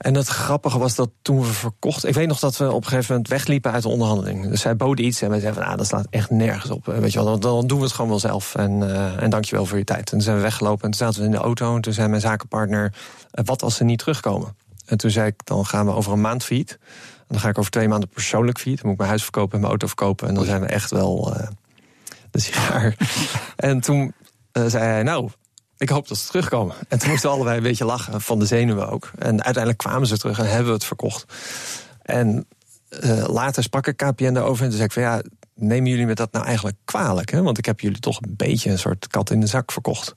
En 0.00 0.14
het 0.14 0.26
grappige 0.26 0.78
was 0.78 0.94
dat 0.94 1.10
toen 1.22 1.40
we 1.40 1.46
verkochten... 1.46 2.08
Ik 2.08 2.14
weet 2.14 2.28
nog 2.28 2.38
dat 2.38 2.56
we 2.56 2.70
op 2.70 2.82
een 2.82 2.88
gegeven 2.88 3.12
moment 3.14 3.28
wegliepen 3.28 3.72
uit 3.72 3.82
de 3.82 3.88
onderhandeling. 3.88 4.48
Dus 4.48 4.60
zij 4.60 4.76
boden 4.76 5.04
iets 5.04 5.22
en 5.22 5.30
wij 5.30 5.40
zeiden 5.40 5.62
van... 5.62 5.72
Ah, 5.72 5.78
dat 5.78 5.86
slaat 5.86 6.06
echt 6.10 6.30
nergens 6.30 6.70
op. 6.70 6.86
Weet 6.86 7.12
je 7.12 7.24
wel, 7.24 7.38
dan, 7.38 7.66
doen 7.66 7.78
we 7.78 7.84
het 7.84 7.92
gewoon 7.92 8.10
wel 8.10 8.18
zelf. 8.18 8.54
En, 8.54 8.80
uh, 8.80 9.22
en 9.22 9.30
dankjewel 9.30 9.66
voor 9.66 9.78
je 9.78 9.84
tijd. 9.84 9.98
En 9.98 10.04
toen 10.04 10.20
zijn 10.20 10.36
we 10.36 10.42
weggelopen 10.42 10.84
en 10.84 10.90
toen 10.90 11.06
zaten 11.06 11.20
we 11.20 11.26
in 11.26 11.32
de 11.32 11.38
auto... 11.38 11.74
en 11.74 11.80
toen 11.80 11.92
zei 11.92 12.08
mijn 12.08 12.20
zakenpartner... 12.20 12.92
Uh, 13.34 13.44
wat 13.44 13.62
als 13.62 13.76
ze 13.76 13.84
niet 13.84 13.98
terugkomen? 13.98 14.56
En 14.86 14.96
toen 14.96 15.10
zei 15.10 15.26
ik, 15.26 15.46
dan 15.46 15.66
gaan 15.66 15.86
we 15.86 15.92
over 15.92 16.12
een 16.12 16.20
maand 16.20 16.44
fiet. 16.44 16.78
En 17.18 17.26
dan 17.28 17.40
ga 17.40 17.48
ik 17.48 17.58
over 17.58 17.70
twee 17.70 17.88
maanden 17.88 18.08
persoonlijk 18.08 18.58
fiet. 18.58 18.76
Dan 18.76 18.82
moet 18.82 18.92
ik 18.92 18.98
mijn 18.98 19.08
huis 19.08 19.22
verkopen 19.22 19.52
en 19.52 19.58
mijn 19.58 19.70
auto 19.70 19.86
verkopen. 19.86 20.28
En 20.28 20.34
dan 20.34 20.44
zijn 20.44 20.60
we 20.60 20.66
echt 20.66 20.90
wel 20.90 21.36
uh, 21.36 21.46
de 22.30 22.40
sigaar. 22.40 22.96
en 23.56 23.80
toen 23.80 24.12
zei 24.52 24.84
hij, 24.84 25.02
nou, 25.02 25.30
ik 25.80 25.88
hoop 25.88 26.08
dat 26.08 26.18
ze 26.18 26.26
terugkomen. 26.26 26.76
En 26.88 26.98
toen 26.98 27.08
moesten 27.10 27.30
we 27.30 27.36
allebei 27.36 27.56
een 27.56 27.62
beetje 27.62 27.84
lachen, 27.84 28.20
van 28.20 28.38
de 28.38 28.46
zenuwen 28.46 28.90
ook. 28.90 29.10
En 29.18 29.42
uiteindelijk 29.44 29.78
kwamen 29.78 30.06
ze 30.06 30.18
terug 30.18 30.38
en 30.38 30.48
hebben 30.48 30.66
we 30.66 30.72
het 30.72 30.84
verkocht. 30.84 31.24
En 32.02 32.46
uh, 33.04 33.28
later 33.28 33.62
sprak 33.62 33.86
ik 33.86 33.96
KPN 33.96 34.32
daarover 34.32 34.64
en 34.64 34.68
toen 34.68 34.78
zei 34.78 34.84
ik 34.84 34.92
van 34.92 35.02
ja, 35.02 35.22
nemen 35.54 35.90
jullie 35.90 36.06
met 36.06 36.16
dat 36.16 36.32
nou 36.32 36.44
eigenlijk 36.46 36.76
kwalijk? 36.84 37.30
Hè? 37.30 37.42
Want 37.42 37.58
ik 37.58 37.64
heb 37.64 37.80
jullie 37.80 37.98
toch 37.98 38.18
een 38.20 38.34
beetje 38.36 38.70
een 38.70 38.78
soort 38.78 39.06
kat 39.06 39.30
in 39.30 39.40
de 39.40 39.46
zak 39.46 39.72
verkocht. 39.72 40.12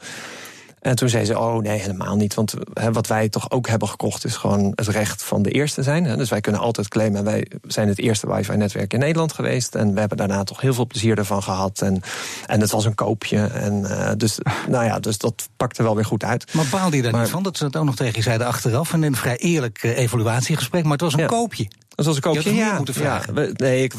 En 0.84 0.96
toen 0.96 1.10
zei 1.10 1.26
ze, 1.26 1.40
oh 1.40 1.62
nee, 1.62 1.80
helemaal 1.80 2.16
niet. 2.16 2.34
Want 2.34 2.54
hè, 2.74 2.92
wat 2.92 3.08
wij 3.08 3.30
toch 3.30 3.52
ook 3.52 3.68
hebben 3.68 3.88
gekocht 3.88 4.26
is 4.26 4.36
gewoon 4.36 4.72
het 4.76 4.88
recht 4.88 5.24
van 5.24 5.42
de 5.42 5.52
eerste 5.52 5.84
zijn. 5.84 6.06
Hè. 6.06 6.18
Dus 6.18 6.30
wij 6.30 6.42
kunnen 6.42 6.62
altijd 6.62 6.88
claimen, 6.88 7.24
wij 7.24 7.48
zijn 7.68 7.88
het 7.88 8.00
eerste 8.00 8.34
wifi-netwerk 8.34 8.94
in 8.94 9.00
Nederland 9.00 9.34
geweest. 9.34 9.76
En 9.76 9.94
we 9.94 10.00
hebben 10.00 10.18
daarna 10.18 10.44
toch 10.44 10.62
heel 10.62 10.74
veel 10.74 10.88
plezier 10.88 11.18
ervan 11.18 11.44
gehad. 11.44 11.82
En, 11.82 12.02
en 12.46 12.62
het 12.62 12.72
was 12.72 12.86
een 12.86 12.96
koopje. 12.96 13.46
En, 13.46 13.80
uh, 13.80 14.12
dus, 14.18 14.38
nou 14.68 14.86
ja, 14.86 15.00
dus 15.00 15.18
dat 15.18 15.50
pakte 15.58 15.84
wel 15.84 15.96
weer 15.96 16.06
goed 16.06 16.24
uit. 16.24 16.54
Maar 16.54 16.66
baalde 16.72 16.96
je 16.96 17.02
daar 17.02 17.12
maar, 17.12 17.22
niet 17.22 17.30
van? 17.30 17.44
Dat 17.44 17.58
ze 17.58 17.66
het 17.66 17.76
ook 17.76 17.86
nog 17.86 17.96
tegen 17.96 18.16
je 18.16 18.22
zeiden 18.22 18.48
achteraf. 18.48 18.94
En 18.94 19.04
in 19.04 19.12
een 19.12 19.18
vrij 19.18 19.38
eerlijk 19.38 19.84
uh, 19.84 19.98
evaluatiegesprek. 19.98 20.84
Maar 20.84 20.92
het 20.92 21.02
was 21.02 21.14
een 21.14 21.20
ja. 21.20 21.26
koopje. 21.26 21.68
Dat 21.96 22.06
was 22.06 22.16
een 22.16 22.22
koopje. 22.22 22.56
Ja, 22.56 22.76
moeten 22.78 22.94
vragen. 22.94 23.36
Ja, 23.36 23.52
nee, 23.56 23.84
ik, 23.84 23.94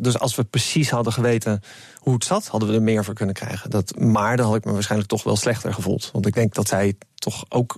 dus 0.00 0.18
als 0.18 0.34
we 0.34 0.44
precies 0.44 0.90
hadden 0.90 1.12
geweten 1.12 1.62
hoe 1.98 2.14
het 2.14 2.24
zat, 2.24 2.46
hadden 2.46 2.68
we 2.68 2.74
er 2.74 2.82
meer 2.82 3.04
voor 3.04 3.14
kunnen 3.14 3.34
krijgen. 3.34 3.70
Dat, 3.70 3.98
maar 3.98 4.36
dan 4.36 4.46
had 4.46 4.56
ik 4.56 4.64
me 4.64 4.72
waarschijnlijk 4.72 5.10
toch 5.10 5.22
wel 5.22 5.36
slechter 5.36 5.74
gevoeld. 5.74 6.10
Want 6.12 6.26
ik 6.26 6.34
denk 6.34 6.54
dat 6.54 6.68
zij 6.68 6.94
toch 7.14 7.44
ook 7.48 7.76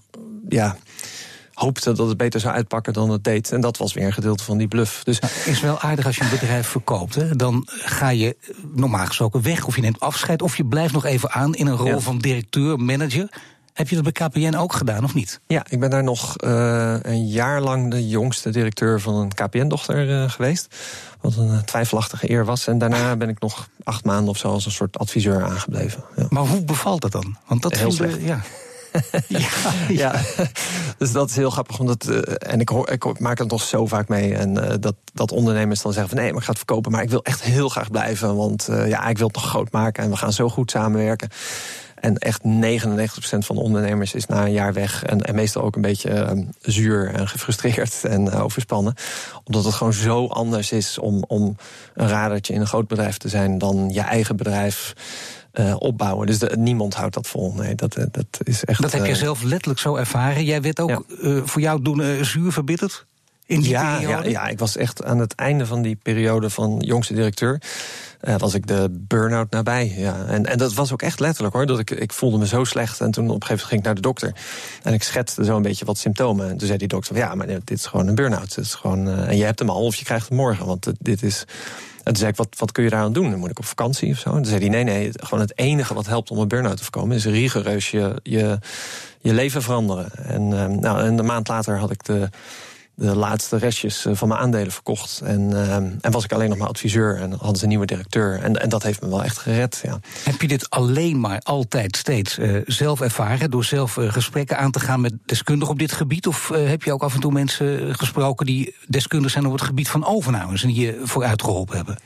ja, 0.49 0.77
hoopte 1.53 1.93
dat 1.93 2.09
het 2.09 2.17
beter 2.17 2.41
zou 2.41 2.55
uitpakken 2.55 2.93
dan 2.93 3.11
het 3.11 3.25
deed. 3.25 3.53
En 3.53 3.61
dat 3.61 3.77
was 3.77 3.93
weer 3.93 4.07
een 4.07 4.13
gedeelte 4.13 4.45
van 4.45 4.59
die 4.59 4.69
bluff. 4.69 5.05
Dus 5.05 5.21
nou, 5.21 5.33
is 5.45 5.61
wel 5.61 5.81
aardig 5.81 6.07
als 6.07 6.17
je 6.17 6.23
een 6.23 6.31
bedrijf 6.31 6.67
verkoopt. 6.67 7.15
Hè? 7.15 7.37
Dan 7.37 7.63
ga 7.69 8.09
je 8.09 8.37
normaal 8.75 9.07
gesproken 9.07 9.43
weg, 9.43 9.67
of 9.67 9.75
je 9.75 9.83
neemt 9.83 10.01
afscheid, 10.01 10.43
of 10.43 10.57
je 10.57 10.65
blijft 10.65 10.93
nog 10.93 11.05
even 11.05 11.31
aan 11.31 11.55
in 11.55 11.67
een 11.67 11.77
rol 11.77 11.87
ja. 11.87 12.01
van 12.01 12.19
directeur, 12.19 12.79
manager. 12.79 13.29
Heb 13.77 13.89
je 13.89 13.95
dat 14.01 14.15
bij 14.15 14.29
KPN 14.29 14.55
ook 14.55 14.73
gedaan, 14.73 15.05
of 15.05 15.15
niet? 15.15 15.41
Ja, 15.47 15.67
ik 15.69 15.81
ben 15.81 15.91
daar 15.91 16.05
nog 16.05 16.43
uh, 16.45 16.97
een 17.03 17.27
jaar 17.27 17.61
lang 17.61 17.91
de 17.91 18.09
jongste 18.09 18.51
directeur 18.51 19.01
van 19.01 19.15
een 19.15 19.35
KPN-dochter 19.35 20.09
uh, 20.09 20.31
geweest. 20.31 20.77
Wat 21.21 21.37
een 21.37 21.65
twijfelachtige 21.65 22.31
eer 22.31 22.45
was. 22.45 22.67
En 22.67 22.79
daarna 22.79 23.17
ben 23.17 23.29
ik 23.29 23.41
nog 23.41 23.69
acht 23.85 24.05
maanden 24.05 24.29
of 24.29 24.37
zo 24.37 24.49
als 24.49 24.67
een 24.67 24.73
soort 24.73 24.99
adviseur 24.99 25.45
aangebleven. 25.45 26.05
Ja. 26.17 26.27
Maar 26.29 26.43
hoe 26.43 26.65
bevalt 26.65 27.01
dat 27.01 27.13
dan? 27.13 27.37
Want 27.47 27.63
dat 27.63 27.77
heel 27.77 27.93
slecht. 27.93 28.19
Ja. 28.25 28.41
ja, 29.29 29.49
ja. 29.89 30.21
dus 30.99 31.13
dat 31.13 31.31
is 31.31 31.37
heel 31.37 31.51
grappig. 31.51 31.79
Omdat, 31.79 32.07
uh, 32.09 32.21
en 32.39 32.61
ik, 32.61 32.69
hoor, 32.69 32.91
ik 32.91 33.21
maak 33.21 33.39
het 33.39 33.51
nog 33.51 33.63
zo 33.63 33.87
vaak 33.87 34.09
mee. 34.09 34.35
En 34.35 34.57
uh, 34.57 34.75
dat, 34.81 34.95
dat 35.13 35.33
ondernemers 35.33 35.83
dan 35.83 35.93
zeggen 35.93 36.11
van 36.11 36.19
nee, 36.19 36.29
maar 36.29 36.39
ik 36.39 36.45
ga 36.45 36.51
het 36.51 36.59
verkopen. 36.59 36.93
Maar 36.93 37.03
ik 37.03 37.11
wil 37.11 37.23
echt 37.23 37.43
heel 37.43 37.69
graag 37.69 37.91
blijven. 37.91 38.37
Want 38.37 38.69
uh, 38.71 38.89
ja, 38.89 39.07
ik 39.07 39.19
wil 39.19 39.27
het 39.27 39.37
nog 39.37 39.49
groot 39.49 39.73
maken. 39.73 40.05
En 40.05 40.11
we 40.11 40.17
gaan 40.17 40.33
zo 40.33 40.49
goed 40.49 40.71
samenwerken. 40.71 41.29
En 42.07 42.19
echt 42.19 42.41
99% 42.43 42.49
van 43.39 43.57
de 43.57 43.63
ondernemers 43.63 44.15
is 44.15 44.27
na 44.27 44.45
een 44.45 44.53
jaar 44.53 44.73
weg. 44.73 45.05
En, 45.05 45.21
en 45.21 45.35
meestal 45.35 45.63
ook 45.63 45.77
een 45.77 45.83
beetje 45.83 46.11
uh, 46.11 46.45
zuur 46.61 47.15
en 47.15 47.29
gefrustreerd 47.29 48.05
en 48.15 48.27
uh, 48.27 48.43
overspannen. 48.43 48.95
Omdat 49.45 49.65
het 49.65 49.75
gewoon 49.75 49.93
zo 49.93 50.27
anders 50.27 50.73
is 50.73 50.99
om, 50.99 51.25
om 51.29 51.57
een 51.95 52.09
radertje 52.09 52.55
in 52.55 52.61
een 52.61 52.67
groot 52.67 52.89
bedrijf 52.89 53.17
te 53.17 53.29
zijn 53.29 53.59
dan 53.59 53.91
je 53.93 54.01
eigen 54.01 54.37
bedrijf. 54.37 54.93
Uh, 55.53 55.75
opbouwen. 55.79 56.27
Dus 56.27 56.39
de, 56.39 56.57
niemand 56.59 56.95
houdt 56.95 57.15
dat 57.15 57.27
vol. 57.27 57.53
Nee, 57.55 57.75
dat, 57.75 57.95
dat 58.11 58.27
is 58.43 58.65
echt. 58.65 58.83
Dat 58.83 58.93
heb 58.93 59.07
je 59.07 59.15
zelf 59.15 59.43
letterlijk 59.43 59.81
zo 59.81 59.97
ervaren. 59.97 60.45
Jij 60.45 60.63
werd 60.63 60.81
ook 60.81 60.89
ja. 60.89 61.43
voor 61.45 61.61
jou 61.61 61.83
doen 61.83 62.25
zuur 62.25 62.53
verbitterd? 62.53 63.07
In 63.47 63.61
die 63.61 63.71
ja, 63.71 63.97
periode? 63.97 64.31
Ja, 64.31 64.43
ja, 64.43 64.49
ik 64.49 64.59
was 64.59 64.77
echt 64.77 65.05
aan 65.05 65.19
het 65.19 65.35
einde 65.35 65.67
van 65.67 65.83
die 65.83 65.97
periode 66.03 66.51
van 66.51 66.83
jongste 66.85 67.15
directeur. 67.15 67.61
Uh, 68.23 68.35
was 68.37 68.55
ik 68.55 68.67
de 68.67 68.89
burn-out 68.91 69.51
nabij. 69.51 69.95
Ja. 69.97 70.25
En, 70.27 70.47
en 70.47 70.59
dat 70.59 70.75
was 70.75 70.93
ook 70.93 71.03
echt 71.03 71.21
letterlijk 71.21 71.55
hoor. 71.55 71.67
Dat 71.67 71.79
ik, 71.79 71.91
ik 71.91 72.13
voelde 72.13 72.39
me 72.39 72.47
zo 72.47 72.65
slecht. 72.65 73.01
En 73.01 73.11
toen 73.11 73.31
op 73.31 73.35
een 73.35 73.47
gegeven 73.47 73.49
moment 73.49 73.69
ging 73.69 73.81
ik 73.81 73.87
naar 73.87 73.95
de 73.95 74.01
dokter. 74.01 74.35
En 74.83 74.93
ik 74.93 75.03
schetste 75.03 75.45
zo 75.45 75.57
een 75.57 75.63
beetje 75.63 75.85
wat 75.85 75.99
symptomen. 75.99 76.49
En 76.49 76.57
toen 76.57 76.67
zei 76.67 76.79
die 76.79 76.89
dokter: 76.89 77.17
Ja, 77.17 77.35
maar 77.35 77.47
dit 77.47 77.71
is 77.71 77.87
gewoon 77.87 78.07
een 78.07 78.15
burn-out. 78.15 78.55
Het 78.55 78.65
is 78.65 78.75
gewoon, 78.75 79.09
uh, 79.09 79.29
en 79.29 79.37
je 79.37 79.45
hebt 79.45 79.59
hem 79.59 79.71
al 79.71 79.85
of 79.85 79.97
je 79.97 80.05
krijgt 80.05 80.29
hem 80.29 80.37
morgen. 80.37 80.67
Want 80.67 80.93
dit 80.99 81.23
is. 81.23 81.45
En 81.97 82.13
toen 82.13 82.17
zei 82.17 82.31
ik, 82.31 82.37
wat, 82.37 82.49
wat 82.59 82.73
kun 82.73 82.85
je 82.85 82.91
daaraan 82.91 83.13
doen? 83.13 83.31
Dan 83.31 83.39
moet 83.39 83.51
ik 83.51 83.59
op 83.59 83.65
vakantie 83.65 84.13
of 84.13 84.19
zo? 84.19 84.29
En 84.29 84.35
toen 84.35 84.45
zei 84.45 84.61
hij, 84.61 84.69
nee, 84.69 84.85
nee, 84.85 85.11
gewoon 85.13 85.41
het 85.41 85.59
enige 85.59 85.95
wat 85.95 86.07
helpt 86.07 86.31
om 86.31 86.39
een 86.39 86.49
burn-out 86.49 86.77
te 86.77 86.83
voorkomen... 86.83 87.17
is 87.17 87.25
rigoureus 87.25 87.91
je, 87.91 88.21
je, 88.23 88.59
je 89.21 89.33
leven 89.33 89.63
veranderen. 89.63 90.11
En, 90.25 90.43
uh, 90.43 90.67
nou, 90.67 91.01
en 91.01 91.19
een 91.19 91.25
maand 91.25 91.49
later 91.49 91.79
had 91.79 91.91
ik 91.91 92.05
de 92.05 92.29
de 92.97 93.17
laatste 93.17 93.57
restjes 93.57 94.05
eh, 94.05 94.15
van 94.15 94.29
mijn 94.29 94.41
aandelen 94.41 94.73
verkocht. 94.73 95.21
En, 95.25 95.51
uh, 95.51 95.75
en 95.75 96.11
was 96.11 96.25
ik 96.25 96.33
alleen 96.33 96.49
nog 96.49 96.59
maar 96.59 96.69
adviseur 96.69 97.17
en 97.21 97.31
hadden 97.31 97.57
ze 97.57 97.63
een 97.63 97.69
nieuwe 97.69 97.87
directeur. 97.87 98.43
En, 98.43 98.61
en 98.61 98.69
dat 98.69 98.83
heeft 98.83 99.03
me 99.03 99.09
wel 99.09 99.25
echt 99.25 99.39
gered. 99.39 99.81
Ja. 99.83 99.99
Heb 100.25 100.41
je 100.41 100.49
dit 100.49 100.71
alleen 100.71 101.21
maar 101.21 101.41
altijd 101.43 101.97
steeds 101.97 102.39
uh, 102.39 102.61
zelf 102.67 103.01
ervaren... 103.01 103.51
door 103.51 103.65
zelf 103.65 103.99
gesprekken 104.01 104.59
aan 104.59 104.71
te 104.71 104.81
gaan 104.81 105.01
met 105.01 105.13
deskundigen 105.27 105.73
op 105.73 105.79
dit 105.79 105.93
gebied? 105.93 106.27
Of 106.27 106.49
heb 106.49 106.83
je 106.83 106.93
ook 106.93 107.03
af 107.03 107.15
en 107.15 107.21
toe 107.21 107.33
mensen 107.33 107.95
gesproken 107.95 108.47
die 108.47 108.75
deskundig 108.87 109.31
zijn 109.31 109.47
op 109.47 109.53
het 109.53 109.63
gebied 109.63 109.89
van 109.89 110.07
overnames... 110.07 110.63
en 110.63 110.69
die 110.69 110.87
je 110.87 111.01
vooruit 111.05 111.43
geholpen 111.43 111.77
hebben? 111.77 111.97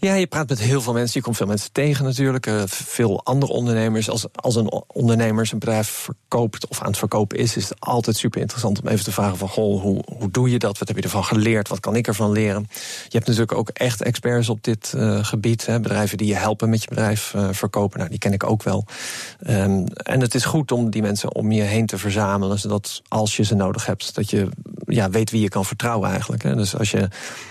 Ja, 0.00 0.14
je 0.14 0.26
praat 0.26 0.48
met 0.48 0.58
heel 0.58 0.80
veel 0.80 0.92
mensen. 0.92 1.18
Je 1.18 1.24
komt 1.24 1.36
veel 1.36 1.46
mensen 1.46 1.72
tegen 1.72 2.04
natuurlijk. 2.04 2.46
Uh, 2.46 2.62
veel 2.66 3.24
andere 3.24 3.52
ondernemers. 3.52 4.10
Als, 4.10 4.26
als 4.34 4.56
een 4.56 4.72
ondernemer 4.86 5.46
zijn 5.46 5.60
bedrijf 5.60 5.88
verkoopt 5.88 6.66
of 6.68 6.80
aan 6.80 6.86
het 6.86 6.98
verkopen 6.98 7.38
is, 7.38 7.56
is 7.56 7.68
het 7.68 7.80
altijd 7.80 8.16
super 8.16 8.40
interessant 8.40 8.80
om 8.82 8.88
even 8.88 9.04
te 9.04 9.12
vragen 9.12 9.38
van 9.38 9.48
goh, 9.48 9.82
hoe, 9.82 10.02
hoe 10.18 10.30
doe 10.30 10.50
je 10.50 10.58
dat? 10.58 10.78
Wat 10.78 10.88
heb 10.88 10.96
je 10.96 11.02
ervan 11.02 11.24
geleerd? 11.24 11.68
Wat 11.68 11.80
kan 11.80 11.96
ik 11.96 12.06
ervan 12.06 12.32
leren? 12.32 12.66
Je 13.02 13.16
hebt 13.16 13.26
natuurlijk 13.26 13.54
ook 13.54 13.68
echt 13.68 14.02
experts 14.02 14.48
op 14.48 14.64
dit 14.64 14.92
uh, 14.96 15.24
gebied. 15.24 15.66
Hè, 15.66 15.80
bedrijven 15.80 16.18
die 16.18 16.26
je 16.26 16.36
helpen 16.36 16.68
met 16.68 16.82
je 16.82 16.88
bedrijf 16.88 17.32
uh, 17.36 17.48
verkopen. 17.50 17.98
Nou, 17.98 18.10
die 18.10 18.18
ken 18.18 18.32
ik 18.32 18.44
ook 18.44 18.62
wel. 18.62 18.84
Um, 19.46 19.86
en 19.86 20.20
het 20.20 20.34
is 20.34 20.44
goed 20.44 20.72
om 20.72 20.90
die 20.90 21.02
mensen 21.02 21.34
om 21.34 21.52
je 21.52 21.62
heen 21.62 21.86
te 21.86 21.98
verzamelen, 21.98 22.58
zodat 22.58 23.02
als 23.08 23.36
je 23.36 23.44
ze 23.44 23.54
nodig 23.54 23.86
hebt, 23.86 24.14
dat 24.14 24.30
je 24.30 24.48
ja, 24.86 25.10
weet 25.10 25.30
wie 25.30 25.40
je 25.40 25.48
kan 25.48 25.64
vertrouwen 25.64 26.10
eigenlijk. 26.10 26.42
Hè. 26.42 26.54
Dus 26.54 26.76
als 26.76 26.90
je 26.90 27.08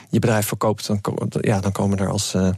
je 0.10 0.20
bedrijf 0.20 0.48
verkoopt, 0.48 0.88
dan, 0.88 1.02
ja, 1.42 1.60
dan 1.60 1.72
komen 1.72 1.98
er 1.98 2.10
als. 2.10 2.34
Uh, 2.34 2.50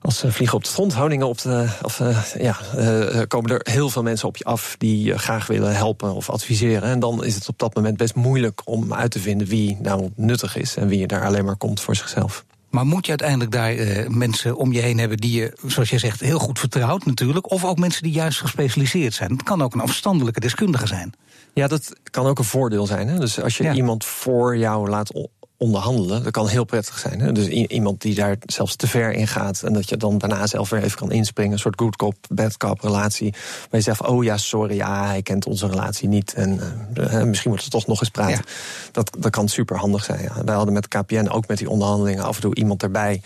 als 0.00 0.24
vliegen 0.26 0.56
op 0.56 0.64
de 0.64 0.70
grond, 0.70 0.92
houdingen 0.92 1.28
op 1.28 1.40
de. 1.40 1.68
Of, 1.82 2.00
uh, 2.00 2.18
ja, 2.38 2.56
uh, 2.76 3.20
komen 3.28 3.50
er 3.50 3.72
heel 3.72 3.90
veel 3.90 4.02
mensen 4.02 4.28
op 4.28 4.36
je 4.36 4.44
af 4.44 4.74
die 4.78 5.02
je 5.04 5.18
graag 5.18 5.46
willen 5.46 5.76
helpen 5.76 6.14
of 6.14 6.30
adviseren. 6.30 6.82
En 6.82 7.00
dan 7.00 7.24
is 7.24 7.34
het 7.34 7.48
op 7.48 7.58
dat 7.58 7.74
moment 7.74 7.96
best 7.96 8.14
moeilijk 8.14 8.60
om 8.64 8.94
uit 8.94 9.10
te 9.10 9.18
vinden 9.18 9.46
wie 9.46 9.78
nou 9.80 10.10
nuttig 10.16 10.56
is 10.56 10.76
en 10.76 10.88
wie 10.88 10.98
je 10.98 11.06
daar 11.06 11.24
alleen 11.24 11.44
maar 11.44 11.56
komt 11.56 11.80
voor 11.80 11.96
zichzelf. 11.96 12.44
Maar 12.74 12.86
moet 12.86 13.04
je 13.04 13.10
uiteindelijk 13.10 13.50
daar 13.50 13.74
uh, 13.74 14.08
mensen 14.08 14.56
om 14.56 14.72
je 14.72 14.80
heen 14.80 14.98
hebben 14.98 15.18
die 15.18 15.40
je, 15.40 15.56
zoals 15.66 15.90
jij 15.90 15.98
zegt, 15.98 16.20
heel 16.20 16.38
goed 16.38 16.58
vertrouwt 16.58 17.04
natuurlijk? 17.06 17.50
Of 17.50 17.64
ook 17.64 17.78
mensen 17.78 18.02
die 18.02 18.12
juist 18.12 18.40
gespecialiseerd 18.40 19.14
zijn? 19.14 19.30
Het 19.30 19.42
kan 19.42 19.62
ook 19.62 19.74
een 19.74 19.80
afstandelijke 19.80 20.40
deskundige 20.40 20.86
zijn. 20.86 21.12
Ja, 21.52 21.68
dat 21.68 21.92
kan 22.10 22.26
ook 22.26 22.38
een 22.38 22.44
voordeel 22.44 22.86
zijn. 22.86 23.08
Hè? 23.08 23.18
Dus 23.18 23.40
als 23.40 23.56
je 23.56 23.64
ja. 23.64 23.72
iemand 23.72 24.04
voor 24.04 24.56
jou 24.56 24.88
laat 24.88 25.12
onderhandelen, 25.56 26.22
dat 26.22 26.32
kan 26.32 26.48
heel 26.48 26.64
prettig 26.64 26.98
zijn. 26.98 27.20
Hè? 27.20 27.32
Dus 27.32 27.46
iemand 27.48 28.00
die 28.00 28.14
daar 28.14 28.36
zelfs 28.46 28.76
te 28.76 28.86
ver 28.86 29.12
in 29.12 29.28
gaat 29.28 29.62
en 29.62 29.72
dat 29.72 29.88
je 29.88 29.96
dan 29.96 30.18
daarna 30.18 30.46
zelf 30.46 30.70
weer 30.70 30.82
even 30.82 30.98
kan 30.98 31.12
inspringen. 31.12 31.52
Een 31.52 31.58
soort 31.58 31.80
good 31.80 31.96
cop, 31.96 32.14
bad 32.28 32.56
cop 32.56 32.80
relatie. 32.80 33.30
Waar 33.32 33.68
je 33.70 33.80
zegt, 33.80 34.06
oh 34.06 34.24
ja, 34.24 34.36
sorry, 34.36 34.76
ja, 34.76 35.06
hij 35.06 35.22
kent 35.22 35.46
onze 35.46 35.66
relatie 35.66 36.08
niet. 36.08 36.34
En 36.34 36.60
uh, 36.98 37.22
misschien 37.22 37.50
moeten 37.50 37.68
we 37.68 37.76
toch 37.76 37.86
nog 37.86 38.00
eens 38.00 38.10
praten. 38.10 38.34
Ja. 38.34 38.52
Dat, 38.92 39.16
dat 39.18 39.30
kan 39.30 39.48
super 39.48 39.76
handig 39.76 40.04
zijn. 40.04 40.22
Ja. 40.22 40.44
Wij 40.44 40.54
hadden 40.54 40.74
met 40.74 40.88
KPN 40.88 41.28
ook 41.28 41.48
met 41.48 41.58
die 41.58 41.70
onderhandelingen 41.70 42.24
af 42.24 42.34
en 42.34 42.42
toe 42.42 42.54
iemand 42.54 42.82
erbij. 42.82 43.22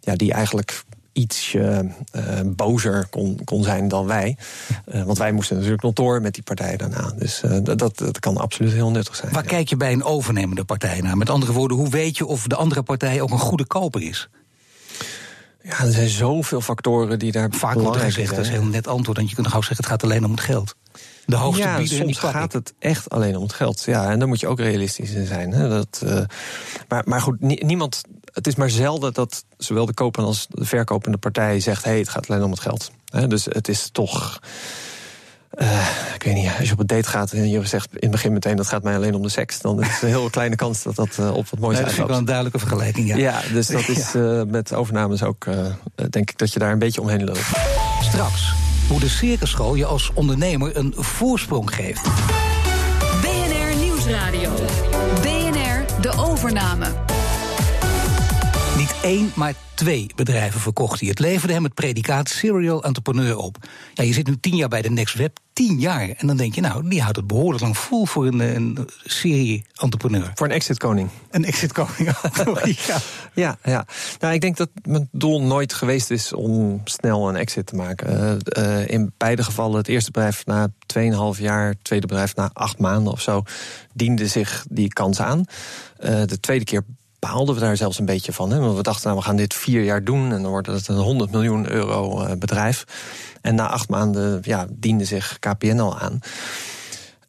Ja, 0.00 0.14
die 0.14 0.32
eigenlijk 0.32 0.82
ietsje 1.12 1.90
uh, 2.16 2.22
bozer 2.44 3.06
kon, 3.10 3.40
kon 3.44 3.62
zijn 3.62 3.88
dan 3.88 4.06
wij. 4.06 4.36
Uh, 4.94 5.02
want 5.02 5.18
wij 5.18 5.32
moesten 5.32 5.56
natuurlijk 5.56 5.82
nog 5.82 5.92
door 5.92 6.20
met 6.20 6.34
die 6.34 6.42
partij 6.42 6.76
daarna. 6.76 7.12
Dus 7.16 7.42
uh, 7.44 7.58
dat, 7.62 7.78
dat 7.78 8.18
kan 8.18 8.36
absoluut 8.36 8.72
heel 8.72 8.90
nuttig 8.90 9.16
zijn. 9.16 9.32
Waar 9.32 9.42
ja. 9.42 9.48
kijk 9.48 9.68
je 9.68 9.76
bij 9.76 9.92
een 9.92 10.04
overnemende 10.04 10.64
partij 10.64 11.00
naar? 11.00 11.16
Met 11.16 11.30
andere 11.30 11.52
woorden, 11.52 11.76
hoe 11.76 11.90
weet 11.90 12.16
je 12.16 12.26
of 12.26 12.46
de 12.46 12.56
andere 12.56 12.82
partij 12.82 13.20
ook 13.20 13.30
een 13.30 13.38
goede 13.38 13.66
koper 13.66 14.02
is? 14.02 14.28
Ja, 15.62 15.80
er 15.80 15.92
zijn 15.92 16.08
zoveel 16.08 16.60
factoren 16.60 17.18
die 17.18 17.32
daar 17.32 17.48
Vaak 17.50 17.74
wordt 17.74 17.96
er 17.96 18.02
gezegd, 18.02 18.30
dat 18.30 18.44
is 18.44 18.50
heel 18.50 18.64
net 18.64 18.86
antwoord. 18.86 19.18
En 19.18 19.26
je 19.28 19.34
kunt 19.34 19.46
gauw 19.46 19.60
zeggen, 19.60 19.76
het 19.76 19.86
gaat 19.86 20.02
alleen 20.02 20.24
om 20.24 20.30
het 20.30 20.40
geld. 20.40 20.74
De 21.26 21.36
hoogste 21.36 21.62
ja, 21.62 21.76
bieder 21.76 21.96
soms 21.96 22.18
gaat 22.18 22.52
het 22.52 22.74
echt 22.78 23.10
alleen 23.10 23.36
om 23.36 23.42
het 23.42 23.52
geld. 23.52 23.82
Ja, 23.82 24.10
en 24.10 24.18
daar 24.18 24.28
moet 24.28 24.40
je 24.40 24.48
ook 24.48 24.60
realistisch 24.60 25.10
in 25.10 25.26
zijn. 25.26 25.52
Hè. 25.52 25.68
Dat, 25.68 26.02
uh, 26.04 26.20
maar, 26.88 27.02
maar 27.06 27.20
goed, 27.20 27.40
niemand. 27.40 28.02
Het 28.32 28.46
is 28.46 28.54
maar 28.54 28.70
zelden 28.70 29.12
dat 29.12 29.44
zowel 29.56 29.86
de 29.86 29.94
kopende 29.94 30.28
als 30.28 30.46
de 30.50 30.64
verkopende 30.64 31.18
partij 31.18 31.60
zegt: 31.60 31.84
hé, 31.84 31.90
hey, 31.90 31.98
het 31.98 32.08
gaat 32.08 32.30
alleen 32.30 32.42
om 32.42 32.50
het 32.50 32.60
geld. 32.60 32.90
Hè, 33.06 33.26
dus 33.26 33.44
het 33.44 33.68
is 33.68 33.88
toch. 33.92 34.40
Uh, 35.54 35.88
ik 36.14 36.22
weet 36.22 36.34
niet, 36.34 36.50
als 36.58 36.66
je 36.66 36.72
op 36.72 36.80
een 36.80 36.86
date 36.86 37.08
gaat 37.08 37.32
en 37.32 37.48
je 37.48 37.66
zegt 37.66 37.88
in 37.90 37.98
het 38.00 38.10
begin 38.10 38.32
meteen 38.32 38.56
dat 38.56 38.68
gaat 38.68 38.82
mij 38.82 38.96
alleen 38.96 39.14
om 39.14 39.22
de 39.22 39.28
seks, 39.28 39.60
dan 39.60 39.80
is 39.82 39.88
het 39.88 40.02
een 40.02 40.08
heel 40.08 40.30
kleine 40.30 40.56
kans 40.56 40.82
dat 40.82 40.94
dat 40.94 41.16
uh, 41.20 41.34
op 41.34 41.48
wat 41.48 41.60
moois 41.60 41.76
nee, 41.76 41.84
Dat 41.84 41.98
ik 41.98 42.06
wel 42.06 42.16
een 42.16 42.24
duidelijke 42.24 42.58
vergelijking, 42.58 43.08
ja. 43.08 43.16
Ja, 43.16 43.40
dus 43.52 43.66
dat 43.66 43.88
is 43.96 44.14
uh, 44.14 44.42
met 44.42 44.74
overnames 44.74 45.22
ook, 45.22 45.46
denk 46.10 46.30
ik 46.30 46.38
dat 46.38 46.52
je 46.52 46.58
daar 46.58 46.72
een 46.72 46.78
beetje 46.78 47.00
omheen 47.00 47.24
loopt. 47.24 47.46
Straks 48.02 48.54
hoe 48.88 49.00
de 49.00 49.08
circusschool 49.08 49.74
je 49.74 49.84
als 49.84 50.10
ondernemer 50.14 50.76
een 50.76 50.94
voorsprong 50.96 51.74
geeft. 51.74 52.02
BNR 53.20 53.76
Nieuwsradio. 53.76 54.50
BNR 55.22 56.00
De 56.00 56.12
Overname. 56.16 56.86
Niet 58.76 58.94
één, 59.02 59.32
maar 59.34 59.54
twee 59.74 60.10
bedrijven 60.14 60.60
verkocht 60.60 61.00
hij. 61.00 61.08
Het 61.08 61.18
leverde 61.18 61.52
hem 61.52 61.64
het 61.64 61.74
predicaat 61.74 62.28
serial 62.28 62.84
entrepreneur 62.84 63.36
op. 63.36 63.56
Ja, 63.94 64.04
je 64.04 64.12
zit 64.12 64.26
nu 64.26 64.36
tien 64.40 64.56
jaar 64.56 64.68
bij 64.68 64.82
de 64.82 64.90
Next 64.90 65.14
Web, 65.14 65.38
tien 65.52 65.78
jaar. 65.78 66.08
En 66.08 66.26
dan 66.26 66.36
denk 66.36 66.54
je, 66.54 66.60
nou, 66.60 66.88
die 66.88 67.00
houdt 67.00 67.16
het 67.16 67.26
behoorlijk 67.26 67.62
lang 67.62 67.76
vol 67.76 68.06
voor 68.06 68.26
een, 68.26 68.40
een 68.40 68.88
serie-entrepreneur. 69.04 70.30
Voor 70.34 70.46
een 70.46 70.52
exit-koning. 70.52 71.08
Een 71.30 71.44
exit-koning, 71.44 71.96
ja. 72.86 72.98
ja, 73.34 73.58
ja. 73.64 73.86
Nou, 74.18 74.34
ik 74.34 74.40
denk 74.40 74.56
dat 74.56 74.68
mijn 74.82 75.08
doel 75.12 75.42
nooit 75.42 75.72
geweest 75.72 76.10
is 76.10 76.32
om 76.32 76.80
snel 76.84 77.28
een 77.28 77.36
exit 77.36 77.66
te 77.66 77.74
maken. 77.74 78.40
Uh, 78.56 78.64
uh, 78.64 78.88
in 78.88 79.12
beide 79.16 79.42
gevallen, 79.42 79.76
het 79.76 79.88
eerste 79.88 80.10
bedrijf 80.10 80.46
na 80.46 80.68
2,5 81.34 81.40
jaar, 81.40 81.68
het 81.68 81.84
tweede 81.84 82.06
bedrijf 82.06 82.34
na 82.34 82.50
acht 82.52 82.78
maanden 82.78 83.12
of 83.12 83.20
zo, 83.20 83.42
diende 83.92 84.28
zich 84.28 84.66
die 84.68 84.88
kans 84.88 85.20
aan. 85.20 85.44
Uh, 86.00 86.22
de 86.24 86.40
tweede 86.40 86.64
keer 86.64 86.84
behaalden 87.22 87.54
we 87.54 87.60
daar 87.60 87.76
zelfs 87.76 87.98
een 87.98 88.04
beetje 88.04 88.32
van. 88.32 88.50
Hè? 88.50 88.58
Want 88.58 88.76
we 88.76 88.82
dachten, 88.82 89.06
nou, 89.06 89.18
we 89.18 89.24
gaan 89.24 89.36
dit 89.36 89.54
vier 89.54 89.82
jaar 89.82 90.04
doen 90.04 90.32
en 90.32 90.42
dan 90.42 90.50
wordt 90.50 90.66
het 90.66 90.88
een 90.88 90.96
100 90.96 91.30
miljoen 91.30 91.70
euro 91.70 92.24
uh, 92.24 92.32
bedrijf. 92.38 92.84
En 93.40 93.54
na 93.54 93.68
acht 93.68 93.88
maanden 93.88 94.38
ja, 94.42 94.66
diende 94.70 95.04
zich 95.04 95.38
KPN 95.38 95.78
al 95.78 95.98
aan. 95.98 96.20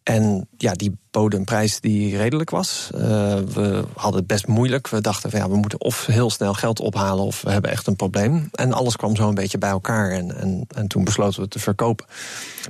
En 0.03 0.48
ja, 0.57 0.72
die 0.72 0.98
boden 1.12 1.39
een 1.39 1.45
prijs 1.45 1.79
die 1.79 2.17
redelijk 2.17 2.50
was. 2.50 2.89
Uh, 2.95 3.00
we 3.38 3.83
hadden 3.95 4.19
het 4.19 4.27
best 4.27 4.48
moeilijk. 4.48 4.89
We 4.89 5.01
dachten, 5.01 5.29
van, 5.29 5.39
ja, 5.39 5.50
we 5.50 5.55
moeten 5.55 5.81
of 5.81 6.05
heel 6.05 6.29
snel 6.29 6.53
geld 6.53 6.79
ophalen 6.79 7.25
of 7.25 7.41
we 7.41 7.51
hebben 7.51 7.72
echt 7.72 7.88
een 7.88 7.95
probleem. 7.95 8.50
En 8.51 8.74
alles 8.74 8.95
kwam 8.95 9.15
zo 9.15 9.27
een 9.27 9.36
beetje 9.36 9.57
bij 9.57 9.69
elkaar. 9.69 10.12
En, 10.12 10.38
en, 10.38 10.65
en 10.75 10.88
toen 10.88 11.03
besloten 11.03 11.36
we 11.36 11.41
het 11.41 11.51
te 11.51 11.60
verkopen. 11.60 12.05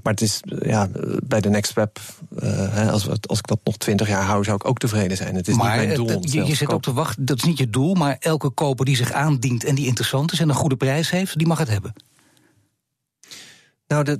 Maar 0.04 0.14
het 0.14 0.22
is 0.22 0.40
ja, 0.60 0.90
bij 1.24 1.42
de 1.42 1.50
Next 1.50 1.74
Web, 1.74 2.00
uh, 2.44 2.90
als, 2.92 3.06
we, 3.06 3.18
als 3.26 3.38
ik 3.38 3.48
dat 3.48 3.60
nog 3.64 3.78
twintig 3.78 4.08
jaar 4.08 4.24
hou, 4.24 4.44
zou 4.44 4.56
ik 4.56 4.68
ook 4.68 4.78
tevreden 4.78 5.18
zijn. 5.18 5.36
Het 5.36 5.48
is 5.48 5.56
maar 5.56 5.78
niet 5.78 5.86
mijn 5.86 5.96
doel. 5.96 6.22
Je 6.22 6.46
je 6.46 6.56
zit 6.56 6.74
op 6.74 6.82
te 6.82 6.94
wachten, 6.94 7.26
dat 7.26 7.38
is 7.38 7.44
niet 7.44 7.58
je 7.58 7.70
doel, 7.70 7.94
maar 7.94 8.16
elke 8.20 8.50
koper 8.50 8.86
die 8.86 8.96
zich 8.96 9.12
aandient 9.12 9.64
en 9.64 9.76
die 9.76 9.88
interessant 9.88 10.32
is 10.32 10.40
en 10.40 10.50
een 10.50 10.56
goede 10.56 10.78
prijs 10.78 11.10
heeft, 11.10 11.38
die 11.38 11.48
mag 11.48 11.58
het 11.58 11.70
hebben. 11.70 11.94
Nou, 13.88 14.04
de, 14.04 14.20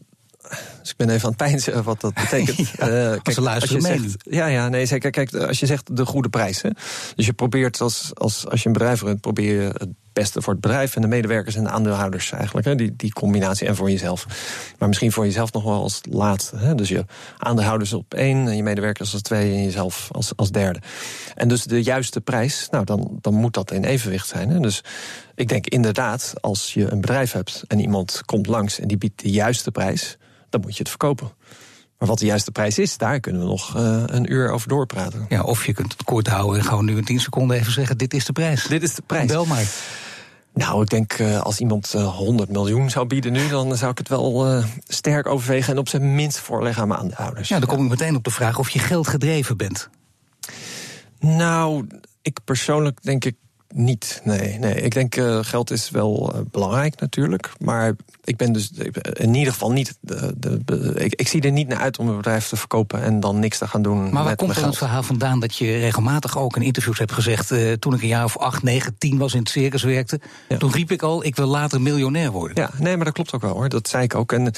dus 0.82 0.90
ik 0.90 0.98
ben 0.98 1.10
even 1.10 1.24
aan 1.24 1.30
het 1.30 1.38
pijnzen 1.38 1.84
wat 1.84 2.02
dat 2.02 2.14
betekent. 2.14 2.58
ja, 2.78 2.88
uh, 2.88 3.22
kijk, 3.22 3.38
als, 3.38 3.48
als 3.48 3.70
je 3.70 3.82
zegt, 3.82 4.16
Ja, 4.18 4.46
ja, 4.46 4.70
nee, 4.70 4.86
zeker. 4.86 5.12
Kijk, 5.12 5.34
als 5.34 5.60
je 5.60 5.66
zegt 5.66 5.96
de 5.96 6.06
goede 6.06 6.30
prijs. 6.30 6.62
Hè, 6.62 6.70
dus 7.16 7.26
je 7.26 7.34
probeert 7.34 7.82
als, 7.82 8.12
als, 8.14 8.48
als 8.48 8.62
je 8.62 8.68
een 8.68 8.74
bedrijf 8.74 9.02
runt, 9.02 9.22
probeer 9.22 9.62
je 9.62 9.72
het 9.78 9.90
beste 10.14 10.42
voor 10.42 10.54
het 10.54 10.62
bedrijf 10.62 10.96
en 10.96 11.02
de 11.02 11.08
medewerkers 11.08 11.56
en 11.56 11.64
de 11.64 11.70
aandeelhouders 11.70 12.32
eigenlijk. 12.32 12.68
Hè, 12.68 12.76
die, 12.76 12.96
die 12.96 13.14
combinatie 13.14 13.68
en 13.68 13.76
voor 13.76 13.90
jezelf. 13.92 14.26
Maar 14.80 14.88
misschien 14.88 15.12
voor 15.12 15.26
jezelf 15.26 15.54
nog 15.54 15.64
wel 15.64 15.82
als 15.82 16.02
laatste. 16.10 16.58
Hè, 16.58 16.76
dus 16.76 16.90
je 16.90 17.06
aandeelhouders 17.38 17.94
op 17.94 18.14
één, 18.14 18.48
en 18.48 18.56
je 18.56 18.64
medewerkers 18.64 19.14
als 19.14 19.22
twee 19.22 19.54
en 19.54 19.64
jezelf 19.64 20.10
als, 20.12 20.36
als 20.36 20.52
derde. 20.52 20.80
En 21.36 21.48
dus 21.48 21.64
de 21.64 21.84
juiste 21.84 22.22
prijs, 22.22 22.68
nou 22.70 22.86
dan, 22.86 23.18
dan 23.22 23.34
moet 23.34 23.54
dat 23.54 23.72
in 23.72 23.84
evenwicht 23.84 24.28
zijn. 24.28 24.50
Hè. 24.50 24.60
Dus 24.60 24.84
ik 25.36 25.48
denk 25.48 25.68
inderdaad, 25.68 26.34
als 26.40 26.74
je 26.74 26.92
een 26.92 27.02
bedrijf 27.02 27.32
hebt 27.32 27.64
en 27.68 27.80
iemand 27.80 28.22
komt 28.26 28.48
langs 28.48 28.80
en 28.80 28.88
die 28.88 28.98
biedt 28.98 29.22
de 29.22 29.30
juiste 29.32 29.72
prijs 29.72 30.18
dan 30.54 30.62
moet 30.62 30.74
je 30.74 30.80
het 30.80 30.90
verkopen. 30.90 31.32
Maar 31.98 32.08
wat 32.08 32.20
de 32.20 32.26
juiste 32.26 32.52
prijs 32.52 32.80
is, 32.80 32.98
daar 32.98 33.20
kunnen 33.20 33.42
we 33.42 33.48
nog 33.48 33.78
uh, 33.78 34.04
een 34.06 34.32
uur 34.32 34.52
over 34.52 34.68
doorpraten. 34.68 35.26
Ja, 35.30 35.42
of 35.42 35.66
je 35.66 35.74
kunt 35.74 35.92
het 35.92 36.04
kort 36.04 36.28
houden 36.28 36.60
en 36.60 36.66
gewoon 36.66 36.86
nu 36.86 36.98
in 36.98 37.04
10 37.04 37.20
seconden 37.20 37.58
even 37.58 37.72
zeggen: 37.72 37.98
dit 37.98 38.14
is 38.14 38.26
de 38.26 38.34
prijs. 38.34 38.68
Dit 38.68 38.84
is 38.84 38.96
de 38.96 39.02
prijs. 39.06 39.28
Bel 39.28 39.46
maar. 39.46 39.66
Nou, 40.54 40.82
ik 40.82 40.90
denk 40.90 41.20
uh, 41.20 41.42
als 41.42 41.60
iemand 41.60 41.94
uh, 41.96 42.16
100 42.16 42.50
miljoen 42.50 42.90
zou 42.90 43.06
bieden 43.08 43.32
nu, 43.32 43.48
dan 43.48 43.78
zou 43.78 43.92
ik 43.92 43.98
het 43.98 44.10
wel 44.10 44.56
uh, 44.58 44.66
sterk 44.88 45.28
overwegen 45.28 45.74
en 45.74 45.80
op 45.80 45.90
zijn 45.90 46.16
minst 46.16 46.40
voorleggen 46.40 46.82
aan 46.82 46.88
mijn 46.88 47.00
aandeelhouders. 47.00 47.50
Ja, 47.50 47.60
dan 47.60 47.68
kom 47.70 47.84
ik 47.84 47.90
meteen 47.90 48.16
op 48.16 48.24
de 48.24 48.32
vraag 48.32 48.60
of 48.60 48.70
je 48.70 48.80
geld 48.80 49.08
gedreven 49.08 49.58
bent. 49.58 49.90
Nou, 51.20 51.88
ik 52.22 52.40
persoonlijk 52.44 53.04
denk 53.04 53.26
ik 53.26 53.36
niet. 53.74 54.22
Nee, 54.24 54.60
nee. 54.60 54.76
ik 54.76 54.94
denk 54.94 55.16
uh, 55.16 55.40
geld 55.42 55.72
is 55.72 55.90
wel 55.90 56.32
uh, 56.36 56.42
belangrijk 56.52 57.00
natuurlijk. 57.00 57.52
Maar 57.60 57.96
ik 58.24 58.38
ben 58.38 58.54
dus 58.54 58.72
in 59.14 59.34
ieder 59.34 59.54
geval 59.54 59.72
niet. 59.72 59.98
De, 60.00 60.34
de, 60.38 60.94
ik, 60.96 61.14
ik, 61.16 61.28
zie 61.28 61.42
er 61.42 61.52
niet 61.52 61.68
naar 61.68 61.80
uit 61.80 62.00
om 62.00 62.08
een 62.08 62.16
bedrijf 62.16 62.48
te 62.48 62.56
verkopen 62.56 63.02
en 63.02 63.20
dan 63.20 63.40
niks 63.40 63.58
te 63.58 63.68
gaan 63.68 63.82
doen. 63.82 64.12
Maar 64.12 64.24
waar 64.24 64.36
komt 64.36 64.56
dan 64.56 64.64
het 64.64 64.78
verhaal 64.78 65.04
vandaan 65.04 65.40
dat 65.40 65.56
je 65.56 65.78
regelmatig 65.78 66.38
ook 66.38 66.56
in 66.56 66.62
interviews 66.62 67.00
hebt 67.00 67.12
gezegd. 67.12 67.52
Uh, 67.52 67.72
toen 67.72 67.94
ik 67.94 68.02
een 68.02 68.08
jaar 68.08 68.24
of 68.24 68.38
acht, 68.38 68.64
negen, 68.64 68.98
tien 68.98 69.18
was 69.18 69.34
in 69.34 69.40
het 69.40 69.50
circus 69.50 69.84
werkte. 69.84 70.20
Ja. 70.50 70.58
Toen 70.58 70.72
riep 70.72 70.92
ik 70.92 71.02
al: 71.02 71.26
ik 71.26 71.36
wil 71.36 71.48
later 71.48 71.82
miljonair 71.82 72.32
worden. 72.32 72.64
Ja, 72.64 72.70
nee, 72.78 72.96
maar 72.96 73.06
dat 73.06 73.14
klopt 73.14 73.34
ook 73.34 73.42
wel 73.42 73.54
hoor. 73.54 73.70
Dat 73.70 73.88
zei 73.88 74.04
ik 74.04 74.16
ook. 74.16 74.32
En 74.32 74.52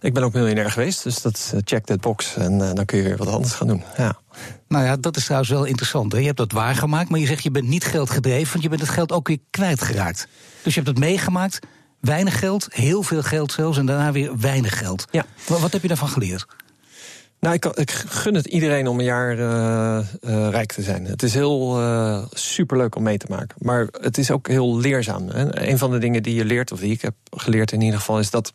ik 0.00 0.14
ben 0.14 0.22
ook 0.22 0.32
miljonair 0.32 0.70
geweest. 0.70 1.02
Dus 1.02 1.22
dat 1.22 1.54
check 1.64 1.84
that 1.84 2.00
box. 2.00 2.36
En 2.36 2.58
dan 2.58 2.84
kun 2.84 2.98
je 2.98 3.04
weer 3.04 3.16
wat 3.16 3.28
anders 3.28 3.52
gaan 3.52 3.66
doen. 3.66 3.82
Ja. 3.96 4.18
Nou 4.68 4.84
ja, 4.84 4.96
dat 4.96 5.16
is 5.16 5.24
trouwens 5.24 5.50
wel 5.50 5.64
interessant. 5.64 6.12
Hè? 6.12 6.18
Je 6.18 6.24
hebt 6.24 6.36
dat 6.36 6.52
waargemaakt, 6.52 7.08
maar 7.10 7.20
je 7.20 7.26
zegt 7.26 7.42
je 7.42 7.50
bent 7.50 7.68
niet 7.68 7.84
geldgedreven, 7.84 8.50
want 8.50 8.62
je 8.62 8.68
bent 8.68 8.80
het 8.80 8.90
geld 8.90 9.12
ook 9.12 9.28
weer 9.28 9.38
kwijtgeraakt. 9.50 10.28
Dus 10.62 10.74
je 10.74 10.80
hebt 10.80 10.92
het 10.92 11.04
meegemaakt, 11.04 11.58
weinig 12.00 12.38
geld, 12.38 12.66
heel 12.70 13.02
veel 13.02 13.22
geld 13.22 13.52
zelfs, 13.52 13.78
en 13.78 13.86
daarna 13.86 14.12
weer 14.12 14.38
weinig 14.38 14.78
geld. 14.78 15.04
Ja. 15.10 15.24
Wat, 15.46 15.60
wat 15.60 15.72
heb 15.72 15.82
je 15.82 15.88
daarvan 15.88 16.08
geleerd? 16.08 16.46
Nou, 17.40 17.54
ik, 17.54 17.64
ik, 17.64 17.90
gun 17.90 18.34
het 18.34 18.46
iedereen 18.46 18.86
om 18.86 18.98
een 18.98 19.04
jaar 19.04 19.38
uh, 19.38 19.98
uh, 20.20 20.48
rijk 20.48 20.72
te 20.72 20.82
zijn. 20.82 21.04
Het 21.04 21.22
is 21.22 21.34
heel 21.34 21.80
uh, 21.80 22.24
superleuk 22.30 22.94
om 22.96 23.02
mee 23.02 23.18
te 23.18 23.26
maken. 23.28 23.56
Maar 23.58 23.88
het 24.00 24.18
is 24.18 24.30
ook 24.30 24.48
heel 24.48 24.78
leerzaam. 24.78 25.28
Hè? 25.28 25.68
Een 25.68 25.78
van 25.78 25.90
de 25.90 25.98
dingen 25.98 26.22
die 26.22 26.34
je 26.34 26.44
leert, 26.44 26.72
of 26.72 26.80
die 26.80 26.92
ik 26.92 27.02
heb 27.02 27.14
geleerd 27.36 27.72
in 27.72 27.80
ieder 27.80 27.98
geval, 27.98 28.18
is 28.18 28.30
dat 28.30 28.52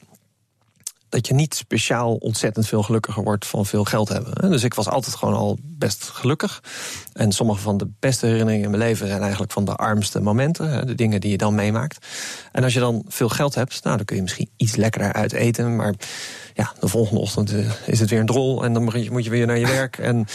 dat 1.10 1.28
je 1.28 1.34
niet 1.34 1.56
speciaal 1.56 2.16
ontzettend 2.16 2.68
veel 2.68 2.84
gelukkiger 2.84 3.24
wordt 3.24 3.46
van 3.46 3.66
veel 3.66 3.84
geld 3.84 4.10
hebben. 4.10 4.52
Dus 4.52 4.64
ik 4.64 4.74
was 4.74 4.88
altijd 4.88 5.16
gewoon 5.16 5.34
al 5.34 5.58
best 5.62 6.04
gelukkig. 6.04 6.64
En 7.14 7.32
sommige 7.32 7.60
van 7.60 7.78
de 7.78 7.88
beste 8.00 8.26
herinneringen 8.26 8.64
in 8.66 8.72
mijn 8.72 8.84
leven 8.84 9.08
zijn 9.08 9.22
eigenlijk 9.22 9.52
van 9.52 9.66
de 9.66 9.76
armste 9.76 10.22
momenten. 10.22 10.88
De 10.88 10.96
dingen 10.96 11.22
die 11.22 11.32
je 11.32 11.38
dan 11.38 11.56
meemaakt. 11.56 12.06
En 12.52 12.64
als 12.64 12.74
je 12.74 12.80
dan 12.80 13.06
veel 13.08 13.30
geld 13.30 13.56
hebt, 13.56 13.84
nou, 13.84 13.96
dan 13.96 14.06
kun 14.06 14.16
je 14.16 14.22
misschien 14.22 14.50
iets 14.58 14.76
lekkerder 14.76 15.14
uit 15.14 15.34
eten. 15.34 15.76
Maar 15.76 15.94
ja, 16.56 16.74
de 16.80 16.88
volgende 16.88 17.22
ochtend 17.22 17.54
eh, 17.54 17.72
is 17.86 18.00
het 18.00 18.10
weer 18.10 18.20
een 18.20 18.26
drol 18.26 18.64
en 18.64 18.74
dan 18.74 18.84
moet 18.84 19.24
je 19.24 19.30
weer 19.30 19.46
naar 19.46 19.58
je 19.58 19.68
werk. 19.68 19.98
En 19.98 20.26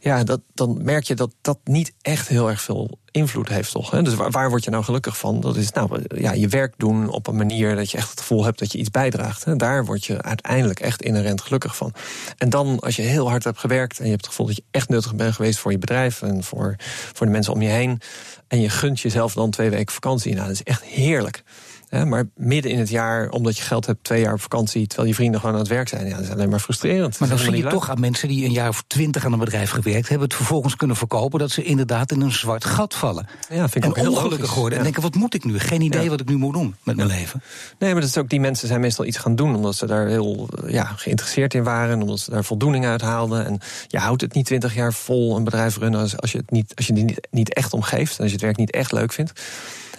ja, 0.00 0.24
dat, 0.24 0.40
dan 0.54 0.84
merk 0.84 1.04
je 1.04 1.14
dat 1.14 1.34
dat 1.40 1.58
niet 1.64 1.92
echt 2.02 2.28
heel 2.28 2.48
erg 2.48 2.60
veel 2.60 2.98
invloed 3.10 3.48
heeft, 3.48 3.70
toch? 3.70 3.90
Dus 3.90 4.14
waar, 4.14 4.30
waar 4.30 4.48
word 4.48 4.64
je 4.64 4.70
nou 4.70 4.84
gelukkig 4.84 5.18
van? 5.18 5.40
Dat 5.40 5.56
is 5.56 5.72
nou, 5.72 6.02
ja, 6.14 6.32
je 6.32 6.48
werk 6.48 6.74
doen 6.76 7.08
op 7.08 7.26
een 7.26 7.36
manier 7.36 7.76
dat 7.76 7.90
je 7.90 7.96
echt 7.96 8.10
het 8.10 8.20
gevoel 8.20 8.44
hebt 8.44 8.58
dat 8.58 8.72
je 8.72 8.78
iets 8.78 8.90
bijdraagt. 8.90 9.58
Daar 9.58 9.84
word 9.84 10.04
je 10.04 10.22
uiteindelijk 10.22 10.80
echt 10.80 11.02
inherent 11.02 11.40
gelukkig 11.40 11.76
van. 11.76 11.92
En 12.38 12.50
dan, 12.50 12.80
als 12.80 12.96
je 12.96 13.02
heel 13.02 13.28
hard 13.28 13.44
hebt 13.44 13.58
gewerkt 13.58 13.98
en 13.98 14.04
je 14.04 14.10
hebt 14.10 14.24
het 14.24 14.30
gevoel 14.30 14.46
dat 14.46 14.56
je 14.56 14.64
echt 14.70 14.88
nuttig 14.88 15.14
bent 15.14 15.34
geweest 15.34 15.58
voor 15.58 15.72
je 15.72 15.78
bedrijf 15.78 16.22
en 16.22 16.44
voor, 16.44 16.74
voor 17.12 17.26
de 17.26 17.32
mensen 17.32 17.52
om 17.52 17.62
je 17.62 17.68
heen. 17.68 18.00
En 18.48 18.60
je 18.60 18.68
gunt 18.68 19.00
jezelf 19.00 19.32
dan 19.32 19.50
twee 19.50 19.70
weken 19.70 19.94
vakantie. 19.94 20.34
Nou, 20.34 20.46
dat 20.46 20.54
is 20.54 20.62
echt 20.62 20.82
heerlijk 20.82 21.42
maar 21.90 22.28
midden 22.34 22.70
in 22.70 22.78
het 22.78 22.88
jaar, 22.88 23.28
omdat 23.28 23.56
je 23.56 23.62
geld 23.62 23.86
hebt, 23.86 24.04
twee 24.04 24.20
jaar 24.20 24.32
op 24.32 24.40
vakantie, 24.40 24.86
terwijl 24.86 25.08
je 25.08 25.14
vrienden 25.14 25.40
gewoon 25.40 25.54
aan 25.54 25.60
het 25.60 25.70
werk 25.70 25.88
zijn, 25.88 26.06
ja, 26.06 26.14
dat 26.14 26.24
is 26.24 26.30
alleen 26.30 26.48
maar 26.48 26.60
frustrerend. 26.60 27.18
Maar 27.18 27.28
dan 27.28 27.38
zie 27.38 27.56
je 27.56 27.66
toch 27.66 27.90
aan 27.90 28.00
mensen 28.00 28.28
die 28.28 28.44
een 28.44 28.52
jaar 28.52 28.68
of 28.68 28.84
twintig 28.86 29.24
aan 29.24 29.32
een 29.32 29.38
bedrijf 29.38 29.70
gewerkt 29.70 30.08
hebben, 30.08 30.26
het 30.26 30.36
vervolgens 30.36 30.76
kunnen 30.76 30.96
verkopen, 30.96 31.38
dat 31.38 31.50
ze 31.50 31.62
inderdaad 31.62 32.12
in 32.12 32.20
een 32.20 32.32
zwart 32.32 32.64
gat 32.64 32.94
vallen. 32.94 33.28
Ja, 33.50 33.68
vind 33.68 33.74
ik 33.74 33.82
en 33.84 33.88
ook 33.88 33.96
heel 33.96 34.12
ongelukkig 34.12 34.54
worden. 34.54 34.78
En 34.78 34.84
denken, 34.84 35.02
wat 35.02 35.14
moet 35.14 35.34
ik 35.34 35.44
nu? 35.44 35.58
Geen 35.58 35.80
idee 35.80 36.10
wat 36.10 36.20
ik 36.20 36.28
nu 36.28 36.36
moet 36.36 36.54
doen 36.54 36.74
met 36.82 36.96
mijn 36.96 37.08
leven. 37.08 37.42
Nee, 37.78 37.92
maar 37.92 38.00
dat 38.00 38.10
is 38.10 38.18
ook, 38.18 38.28
die 38.28 38.40
mensen 38.40 38.68
zijn 38.68 38.80
meestal 38.80 39.04
iets 39.04 39.16
gaan 39.16 39.36
doen, 39.36 39.54
omdat 39.54 39.74
ze 39.74 39.86
daar 39.86 40.06
heel 40.06 40.48
ja, 40.66 40.84
geïnteresseerd 40.84 41.54
in 41.54 41.62
waren, 41.62 42.02
omdat 42.02 42.20
ze 42.20 42.30
daar 42.30 42.44
voldoening 42.44 42.86
uit 42.86 43.00
haalden. 43.00 43.46
En 43.46 43.58
je 43.86 43.98
houdt 43.98 44.20
het 44.20 44.34
niet 44.34 44.46
twintig 44.46 44.74
jaar 44.74 44.92
vol 44.92 45.36
een 45.36 45.44
bedrijf 45.44 45.76
runnen 45.76 46.00
als, 46.00 46.16
als 46.16 46.32
je 46.32 46.38
het 46.38 46.50
niet, 46.50 46.72
als 46.74 46.86
je 46.86 46.92
niet, 46.92 47.28
niet 47.30 47.54
echt 47.54 47.72
omgeeft 47.72 48.16
en 48.16 48.22
als 48.22 48.26
je 48.26 48.36
het 48.36 48.44
werk 48.44 48.56
niet 48.56 48.70
echt 48.70 48.92
leuk 48.92 49.12
vindt. 49.12 49.32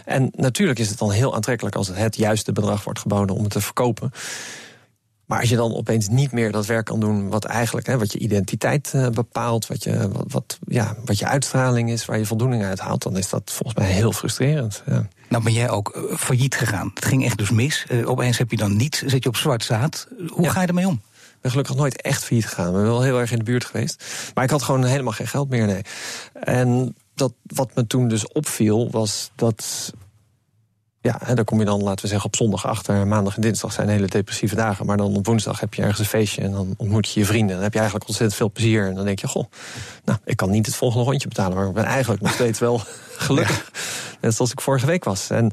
En 0.07 0.31
natuurlijk 0.35 0.79
is 0.79 0.89
het 0.89 0.97
dan 0.97 1.11
heel 1.11 1.35
aantrekkelijk 1.35 1.75
als 1.75 1.87
het 1.87 1.97
het 1.97 2.15
juiste 2.15 2.51
bedrag 2.51 2.83
wordt 2.83 2.99
geboden 2.99 3.35
om 3.35 3.43
het 3.43 3.51
te 3.51 3.61
verkopen. 3.61 4.11
Maar 5.25 5.39
als 5.39 5.49
je 5.49 5.55
dan 5.55 5.75
opeens 5.75 6.07
niet 6.07 6.31
meer 6.31 6.51
dat 6.51 6.65
werk 6.65 6.85
kan 6.85 6.99
doen 6.99 7.29
wat 7.29 7.45
eigenlijk, 7.45 7.87
hè, 7.87 7.97
wat 7.97 8.11
je 8.11 8.19
identiteit 8.19 8.91
uh, 8.95 9.07
bepaalt, 9.09 9.67
wat 9.67 9.83
je, 9.83 10.09
wat, 10.11 10.25
wat, 10.27 10.59
ja, 10.67 10.95
wat 11.05 11.19
je 11.19 11.25
uitstraling 11.25 11.89
is, 11.89 12.05
waar 12.05 12.17
je 12.17 12.25
voldoening 12.25 12.63
uit 12.63 12.79
haalt, 12.79 13.03
dan 13.03 13.17
is 13.17 13.29
dat 13.29 13.51
volgens 13.53 13.77
mij 13.77 13.91
heel 13.91 14.11
frustrerend. 14.11 14.83
Ja. 14.85 15.07
Nou 15.29 15.43
ben 15.43 15.53
jij 15.53 15.69
ook 15.69 15.95
uh, 15.95 16.17
failliet 16.17 16.55
gegaan. 16.55 16.91
Het 16.93 17.05
ging 17.05 17.25
echt 17.25 17.37
dus 17.37 17.49
mis. 17.49 17.85
Uh, 17.91 18.09
opeens 18.09 18.37
heb 18.37 18.51
je 18.51 18.57
dan 18.57 18.75
niet, 18.75 19.03
zit 19.05 19.23
je 19.23 19.29
op 19.29 19.35
zwart 19.35 19.63
zaad. 19.63 20.07
Hoe 20.27 20.43
ja. 20.43 20.51
ga 20.51 20.61
je 20.61 20.67
ermee 20.67 20.87
om? 20.87 21.01
Ik 21.13 21.41
ben 21.41 21.51
gelukkig 21.51 21.75
nooit 21.75 22.01
echt 22.01 22.23
failliet 22.23 22.47
gegaan. 22.47 22.67
Ik 22.67 22.73
ben 22.73 22.83
wel 22.83 23.01
heel 23.01 23.19
erg 23.19 23.31
in 23.31 23.37
de 23.37 23.43
buurt 23.43 23.65
geweest. 23.65 24.03
Maar 24.33 24.43
ik 24.43 24.49
had 24.49 24.63
gewoon 24.63 24.85
helemaal 24.85 25.13
geen 25.13 25.27
geld 25.27 25.49
meer, 25.49 25.65
nee. 25.65 25.81
En 26.33 26.95
dat, 27.15 27.33
wat 27.43 27.75
me 27.75 27.87
toen 27.87 28.07
dus 28.07 28.27
opviel, 28.27 28.89
was 28.91 29.31
dat. 29.35 29.93
Ja, 31.07 31.19
hè, 31.23 31.35
daar 31.35 31.45
kom 31.45 31.59
je 31.59 31.65
dan, 31.65 31.83
laten 31.83 32.01
we 32.01 32.07
zeggen, 32.07 32.27
op 32.27 32.35
zondag 32.35 32.65
achter. 32.65 33.07
Maandag 33.07 33.35
en 33.35 33.41
dinsdag 33.41 33.73
zijn 33.73 33.89
hele 33.89 34.07
depressieve 34.07 34.55
dagen. 34.55 34.85
Maar 34.85 34.97
dan 34.97 35.15
op 35.15 35.25
woensdag 35.25 35.59
heb 35.59 35.73
je 35.73 35.81
ergens 35.81 35.99
een 35.99 36.05
feestje 36.05 36.41
en 36.41 36.51
dan 36.51 36.73
ontmoet 36.77 37.09
je 37.11 37.19
je 37.19 37.25
vrienden. 37.25 37.55
Dan 37.55 37.63
heb 37.63 37.73
je 37.73 37.79
eigenlijk 37.79 38.07
ontzettend 38.07 38.39
veel 38.39 38.51
plezier. 38.51 38.87
En 38.87 38.95
dan 38.95 39.05
denk 39.05 39.19
je, 39.19 39.27
goh, 39.27 39.45
nou, 40.05 40.19
ik 40.25 40.37
kan 40.37 40.49
niet 40.49 40.65
het 40.65 40.75
volgende 40.75 41.05
rondje 41.05 41.27
betalen. 41.27 41.57
Maar 41.57 41.67
ik 41.67 41.73
ben 41.73 41.83
eigenlijk 41.83 42.21
nog 42.21 42.33
steeds 42.33 42.59
wel 42.59 42.81
gelukkig. 43.27 43.71
Net 44.21 44.35
zoals 44.35 44.51
ik 44.51 44.61
vorige 44.61 44.85
week 44.85 45.03
was. 45.03 45.29
En 45.29 45.51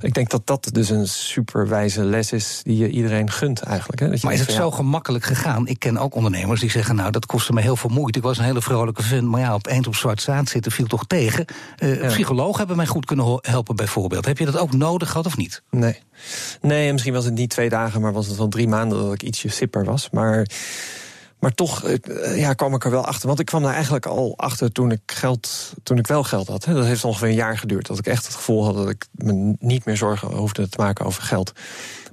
ik 0.00 0.14
denk 0.14 0.30
dat 0.30 0.46
dat 0.46 0.68
dus 0.72 0.88
een 0.88 1.08
superwijze 1.08 2.04
les 2.04 2.32
is 2.32 2.60
die 2.62 2.76
je 2.76 2.90
iedereen 2.90 3.30
gunt 3.30 3.62
eigenlijk. 3.62 4.00
Hè? 4.00 4.08
Dat 4.08 4.20
je 4.20 4.26
maar 4.26 4.34
is 4.34 4.40
het 4.40 4.52
zo 4.52 4.70
gemakkelijk 4.70 5.24
gegaan? 5.24 5.66
Ik 5.66 5.78
ken 5.78 5.98
ook 5.98 6.14
ondernemers 6.14 6.60
die 6.60 6.70
zeggen, 6.70 6.94
nou 6.94 7.10
dat 7.10 7.26
kostte 7.26 7.52
me 7.52 7.60
heel 7.60 7.76
veel 7.76 7.90
moeite. 7.90 8.18
Ik 8.18 8.24
was 8.24 8.38
een 8.38 8.44
hele 8.44 8.62
vrolijke 8.62 9.02
vent, 9.02 9.28
maar 9.28 9.40
ja, 9.40 9.54
op 9.54 9.66
eind 9.66 9.86
op 9.86 9.94
zwart 9.94 10.22
zaad 10.22 10.48
zitten 10.48 10.72
viel 10.72 10.86
toch 10.86 11.06
tegen. 11.06 11.44
Uh, 11.78 12.02
ja. 12.02 12.06
Psychologen 12.06 12.58
hebben 12.58 12.76
mij 12.76 12.86
goed 12.86 13.04
kunnen 13.04 13.38
helpen 13.40 13.76
bijvoorbeeld. 13.76 14.24
Heb 14.24 14.38
je 14.38 14.44
dat 14.44 14.58
ook 14.58 14.72
nodig 14.72 15.08
gehad 15.08 15.26
of 15.26 15.36
niet? 15.36 15.62
Nee. 15.70 15.98
Nee, 16.60 16.92
misschien 16.92 17.12
was 17.12 17.24
het 17.24 17.34
niet 17.34 17.50
twee 17.50 17.68
dagen, 17.68 18.00
maar 18.00 18.12
was 18.12 18.26
het 18.26 18.36
wel 18.36 18.48
drie 18.48 18.68
maanden 18.68 18.98
dat 18.98 19.12
ik 19.12 19.22
ietsje 19.22 19.48
sipper 19.48 19.84
was. 19.84 20.10
Maar 20.10 20.46
maar 21.38 21.54
toch 21.54 21.84
eh, 21.84 22.38
ja, 22.38 22.52
kwam 22.52 22.74
ik 22.74 22.84
er 22.84 22.90
wel 22.90 23.04
achter. 23.04 23.26
Want 23.26 23.40
ik 23.40 23.46
kwam 23.46 23.62
daar 23.62 23.74
eigenlijk 23.74 24.06
al 24.06 24.34
achter 24.36 24.72
toen 24.72 24.90
ik, 24.90 25.00
geld, 25.06 25.72
toen 25.82 25.98
ik 25.98 26.06
wel 26.06 26.22
geld 26.22 26.48
had. 26.48 26.64
Dat 26.64 26.84
heeft 26.84 27.04
ongeveer 27.04 27.28
een 27.28 27.34
jaar 27.34 27.58
geduurd. 27.58 27.86
Dat 27.86 27.98
ik 27.98 28.06
echt 28.06 28.26
het 28.26 28.34
gevoel 28.34 28.64
had 28.64 28.74
dat 28.74 28.88
ik 28.88 29.06
me 29.10 29.56
niet 29.58 29.84
meer 29.84 29.96
zorgen 29.96 30.28
hoefde 30.28 30.68
te 30.68 30.78
maken 30.80 31.04
over 31.04 31.22
geld. 31.22 31.52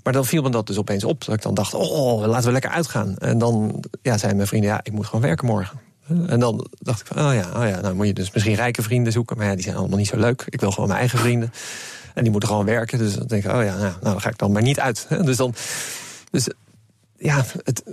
Maar 0.04 0.14
dan 0.14 0.26
viel 0.26 0.42
me 0.42 0.50
dat 0.50 0.68
dus 0.68 0.78
opeens 0.78 1.04
op. 1.04 1.26
Dat 1.26 1.36
ik 1.36 1.42
dan 1.42 1.54
dacht, 1.54 1.74
oh, 1.74 2.26
laten 2.26 2.46
we 2.46 2.52
lekker 2.52 2.72
uitgaan. 2.72 3.18
En 3.18 3.38
dan 3.38 3.84
ja, 4.02 4.18
zeiden 4.18 4.36
mijn 4.36 4.48
vrienden, 4.48 4.70
ja, 4.70 4.80
ik 4.84 4.92
moet 4.92 5.06
gewoon 5.06 5.22
werken 5.22 5.48
morgen. 5.48 5.80
En 6.28 6.40
dan 6.40 6.68
dacht 6.80 7.02
ik 7.02 7.08
van, 7.08 7.18
oh 7.18 7.34
ja, 7.34 7.50
oh 7.56 7.70
ja, 7.70 7.80
nou 7.82 7.96
moet 7.96 8.08
je 8.08 8.14
dus 8.14 8.32
misschien 8.32 8.56
rijke 8.56 8.82
vrienden 8.82 9.12
zoeken. 9.12 9.38
Maar 9.38 9.46
ja, 9.46 9.54
die 9.54 9.64
zijn 9.64 9.76
allemaal 9.76 9.98
niet 9.98 10.08
zo 10.08 10.18
leuk. 10.18 10.46
Ik 10.50 10.60
wil 10.60 10.72
gewoon 10.72 10.88
mijn 10.88 11.00
eigen 11.00 11.20
vrienden. 11.20 11.54
En 12.14 12.24
die 12.24 12.32
moeten 12.32 12.50
gewoon 12.50 12.66
werken. 12.66 12.98
Dus 12.98 13.16
dan 13.16 13.28
denk 13.28 13.44
ik, 13.44 13.52
oh 13.52 13.64
ja, 13.64 13.76
nou, 13.76 13.80
nou 13.80 13.96
dan 14.02 14.22
ga 14.22 14.30
ik 14.30 14.38
dan 14.38 14.52
maar 14.52 14.62
niet 14.62 14.80
uit. 14.80 15.08
Dus 15.26 15.38
dan... 15.38 15.54
Dus 16.32 16.50
ja, 17.18 17.46
het, 17.64 17.84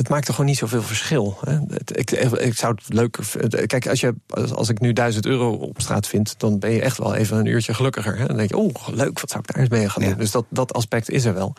het 0.00 0.08
maakt 0.08 0.28
er 0.28 0.34
gewoon 0.34 0.50
niet 0.50 0.58
zoveel 0.58 0.82
verschil. 0.82 1.38
Hè. 1.40 1.58
Ik, 1.84 2.10
ik, 2.10 2.54
zou 2.54 2.74
het 2.74 2.94
leuker 2.94 3.24
Kijk, 3.66 3.88
als, 3.88 4.00
je, 4.00 4.14
als 4.54 4.68
ik 4.68 4.80
nu 4.80 4.92
1000 4.92 5.26
euro 5.26 5.52
op 5.52 5.80
straat 5.80 6.06
vind, 6.06 6.34
dan 6.38 6.58
ben 6.58 6.70
je 6.70 6.80
echt 6.80 6.98
wel 6.98 7.14
even 7.14 7.38
een 7.38 7.46
uurtje 7.46 7.74
gelukkiger. 7.74 8.18
Hè. 8.18 8.26
Dan 8.26 8.36
denk 8.36 8.48
je, 8.48 8.56
oh, 8.56 8.88
leuk, 8.88 9.20
wat 9.20 9.30
zou 9.30 9.42
ik 9.42 9.54
daar 9.54 9.62
eens 9.62 9.70
mee 9.70 9.88
gaan 9.88 10.02
doen? 10.02 10.18
Dus 10.18 10.30
dat, 10.30 10.44
dat 10.48 10.72
aspect 10.72 11.10
is 11.10 11.24
er 11.24 11.34
wel. 11.34 11.54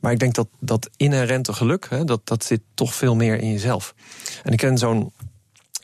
Maar 0.00 0.12
ik 0.12 0.18
denk 0.18 0.34
dat 0.34 0.48
dat 0.60 0.90
inherente 0.96 1.52
geluk, 1.52 1.86
hè, 1.90 2.04
dat, 2.04 2.20
dat 2.24 2.44
zit 2.44 2.60
toch 2.74 2.94
veel 2.94 3.14
meer 3.14 3.40
in 3.40 3.52
jezelf. 3.52 3.94
En 4.42 4.52
ik 4.52 4.58
ken 4.58 4.78
zo'n 4.78 5.12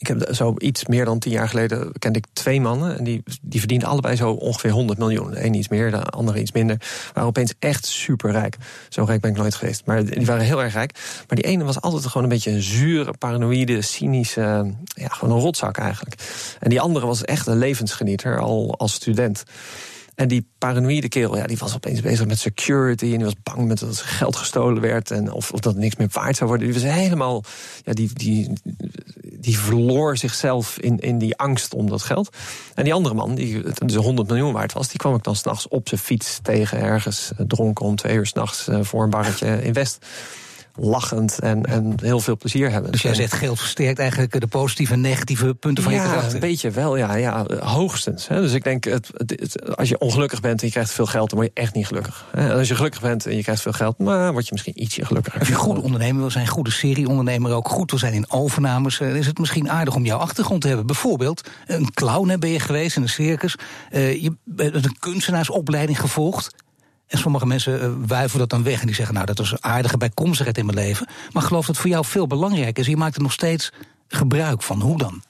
ik 0.09 0.19
heb 0.19 0.35
zo 0.35 0.55
iets 0.59 0.87
meer 0.87 1.05
dan 1.05 1.19
tien 1.19 1.33
jaar 1.33 1.49
geleden 1.49 1.93
kende 1.99 2.19
ik 2.19 2.25
twee 2.33 2.61
mannen. 2.61 2.99
En 2.99 3.05
die, 3.05 3.23
die 3.43 3.59
verdienden 3.59 3.89
allebei 3.89 4.17
zo 4.17 4.31
ongeveer 4.31 4.71
100 4.71 4.99
miljoen. 4.99 5.45
Een 5.45 5.55
iets 5.55 5.69
meer, 5.69 5.91
de 5.91 6.03
andere 6.03 6.41
iets 6.41 6.53
minder. 6.53 6.81
Waren 7.13 7.29
opeens 7.29 7.55
echt 7.59 7.87
superrijk. 7.87 8.57
Zo 8.89 9.05
rijk 9.05 9.21
ben 9.21 9.31
ik 9.31 9.37
nooit 9.37 9.55
geweest. 9.55 9.87
Maar 9.87 10.05
die 10.05 10.27
waren 10.27 10.45
heel 10.45 10.63
erg 10.63 10.73
rijk. 10.73 10.93
Maar 11.29 11.37
die 11.37 11.45
ene 11.45 11.65
was 11.65 11.81
altijd 11.81 12.07
gewoon 12.07 12.23
een 12.23 12.29
beetje 12.29 12.51
een 12.51 12.63
zure, 12.63 13.13
paranoïde, 13.19 13.83
cynische. 13.83 14.75
Ja, 14.85 15.09
gewoon 15.09 15.37
een 15.37 15.43
rotzak 15.43 15.79
eigenlijk. 15.79 16.15
En 16.61 16.71
die 16.71 16.81
andere 16.81 17.07
was 17.07 17.25
echt 17.25 17.47
een 17.47 17.59
levensgenieter, 17.59 18.39
al 18.41 18.75
als 18.79 18.95
student. 18.95 19.45
En 20.15 20.29
die 20.29 20.49
paranoïde 20.59 21.09
kerel, 21.09 21.37
ja, 21.37 21.47
die 21.47 21.59
was 21.59 21.75
opeens 21.75 22.01
bezig 22.01 22.27
met 22.27 22.39
security. 22.39 23.05
En 23.05 23.17
die 23.17 23.25
was 23.25 23.43
bang 23.43 23.67
met 23.67 23.79
dat 23.79 23.97
zijn 23.97 24.09
geld 24.09 24.37
gestolen 24.37 24.83
werd. 24.83 25.11
En 25.11 25.33
of, 25.33 25.53
of 25.53 25.61
dat 25.61 25.77
niks 25.77 25.97
meer 25.97 26.09
waard 26.13 26.37
zou 26.37 26.49
worden. 26.49 26.73
Die 26.73 26.83
was 26.83 26.93
helemaal. 26.93 27.45
Ja, 27.85 27.93
die, 27.93 28.11
die, 28.13 28.53
die 29.23 29.59
verloor 29.59 30.17
zichzelf 30.17 30.79
in, 30.79 30.99
in 30.99 31.19
die 31.19 31.37
angst 31.37 31.75
om 31.75 31.89
dat 31.89 32.03
geld. 32.03 32.37
En 32.75 32.85
die 32.85 32.95
andere 32.95 33.15
man, 33.15 33.35
die 33.35 33.63
dus 33.85 33.95
100 33.95 34.29
miljoen 34.29 34.53
waard 34.53 34.73
was, 34.73 34.89
die 34.89 34.99
kwam 34.99 35.15
ik 35.15 35.23
dan 35.23 35.37
s'nachts 35.37 35.69
op 35.69 35.89
zijn 35.89 36.01
fiets 36.01 36.39
tegen 36.43 36.79
ergens. 36.79 37.33
Eh, 37.37 37.47
dronken 37.47 37.85
om 37.85 37.97
twee 37.97 38.17
uur 38.17 38.27
s'nachts 38.27 38.69
uh, 38.69 38.79
voor 38.83 39.03
een 39.03 39.11
barretje 39.11 39.63
in 39.63 39.73
West 39.73 40.07
lachend 40.77 41.39
en, 41.39 41.63
en 41.63 41.95
heel 42.03 42.21
veel 42.21 42.37
plezier 42.37 42.71
hebben. 42.71 42.93
Dus 42.93 43.03
jij 43.03 43.15
zegt 43.15 43.33
geld 43.33 43.59
versterkt 43.59 43.99
eigenlijk 43.99 44.41
de 44.41 44.47
positieve 44.47 44.93
en 44.93 45.01
negatieve 45.01 45.55
punten 45.55 45.85
van 45.85 45.93
ja, 45.93 46.03
je 46.03 46.09
karakter? 46.09 46.35
een 46.35 46.41
beetje 46.41 46.71
wel, 46.71 46.97
ja, 46.97 47.15
ja 47.15 47.47
hoogstens. 47.61 48.29
Hè. 48.29 48.41
Dus 48.41 48.53
ik 48.53 48.65
denk, 48.65 48.85
het, 48.85 49.11
het, 49.13 49.77
als 49.77 49.89
je 49.89 49.99
ongelukkig 49.99 50.41
bent 50.41 50.61
en 50.61 50.67
je 50.67 50.73
krijgt 50.73 50.93
veel 50.93 51.07
geld... 51.07 51.31
dan 51.31 51.39
word 51.39 51.51
je 51.55 51.61
echt 51.61 51.75
niet 51.75 51.87
gelukkig. 51.87 52.25
En 52.33 52.53
als 52.53 52.69
je 52.69 52.75
gelukkig 52.75 53.01
bent 53.01 53.27
en 53.27 53.37
je 53.37 53.43
krijgt 53.43 53.63
veel 53.63 53.73
geld... 53.73 53.99
maar 53.99 54.33
word 54.33 54.45
je 54.45 54.53
misschien 54.53 54.83
ietsje 54.83 55.05
gelukkiger. 55.05 55.39
Als 55.41 55.49
je 55.49 55.55
goed 55.55 55.79
ondernemer 55.79 56.21
wil 56.21 56.31
zijn, 56.31 56.47
goede 56.47 56.71
serieondernemer 56.71 57.53
ook... 57.53 57.69
goed 57.69 57.91
wil 57.91 58.01
zijn 58.01 58.13
in 58.13 58.31
overnames, 58.31 58.99
dan 58.99 59.09
is 59.09 59.27
het 59.27 59.39
misschien 59.39 59.71
aardig 59.71 59.95
om 59.95 60.05
jouw 60.05 60.19
achtergrond 60.19 60.61
te 60.61 60.69
hebben. 60.69 60.87
Bijvoorbeeld, 60.87 61.49
een 61.67 61.93
clown 61.95 62.37
ben 62.39 62.51
je 62.51 62.61
geweest 62.61 62.97
in 62.97 63.03
een 63.03 63.09
circus. 63.09 63.57
Uh, 63.91 64.23
je 64.23 64.33
hebt 64.57 64.85
een 64.85 64.97
kunstenaarsopleiding 64.99 66.01
gevolgd. 66.01 66.55
En 67.07 67.19
sommige 67.19 67.47
mensen 67.47 67.83
uh, 67.83 68.07
wuiven 68.07 68.39
dat 68.39 68.51
dan 68.51 68.63
weg 68.63 68.81
en 68.81 68.87
die 68.87 68.95
zeggen... 68.95 69.15
nou, 69.15 69.27
dat 69.27 69.39
was 69.39 69.61
aardige 69.61 69.97
bijkomstigheid 69.97 70.59
in 70.59 70.67
mijn 70.67 70.79
leven. 70.79 71.09
Maar 71.33 71.43
geloof 71.43 71.67
dat 71.67 71.75
het 71.75 71.83
voor 71.83 71.91
jou 71.91 72.05
veel 72.05 72.27
belangrijker 72.27 72.83
is. 72.83 72.89
Je 72.89 72.97
maakt 72.97 73.17
er 73.17 73.23
nog 73.23 73.33
steeds 73.33 73.73
gebruik 74.09 74.63
van. 74.63 74.81
Hoe 74.81 74.99
dan? 74.99 75.23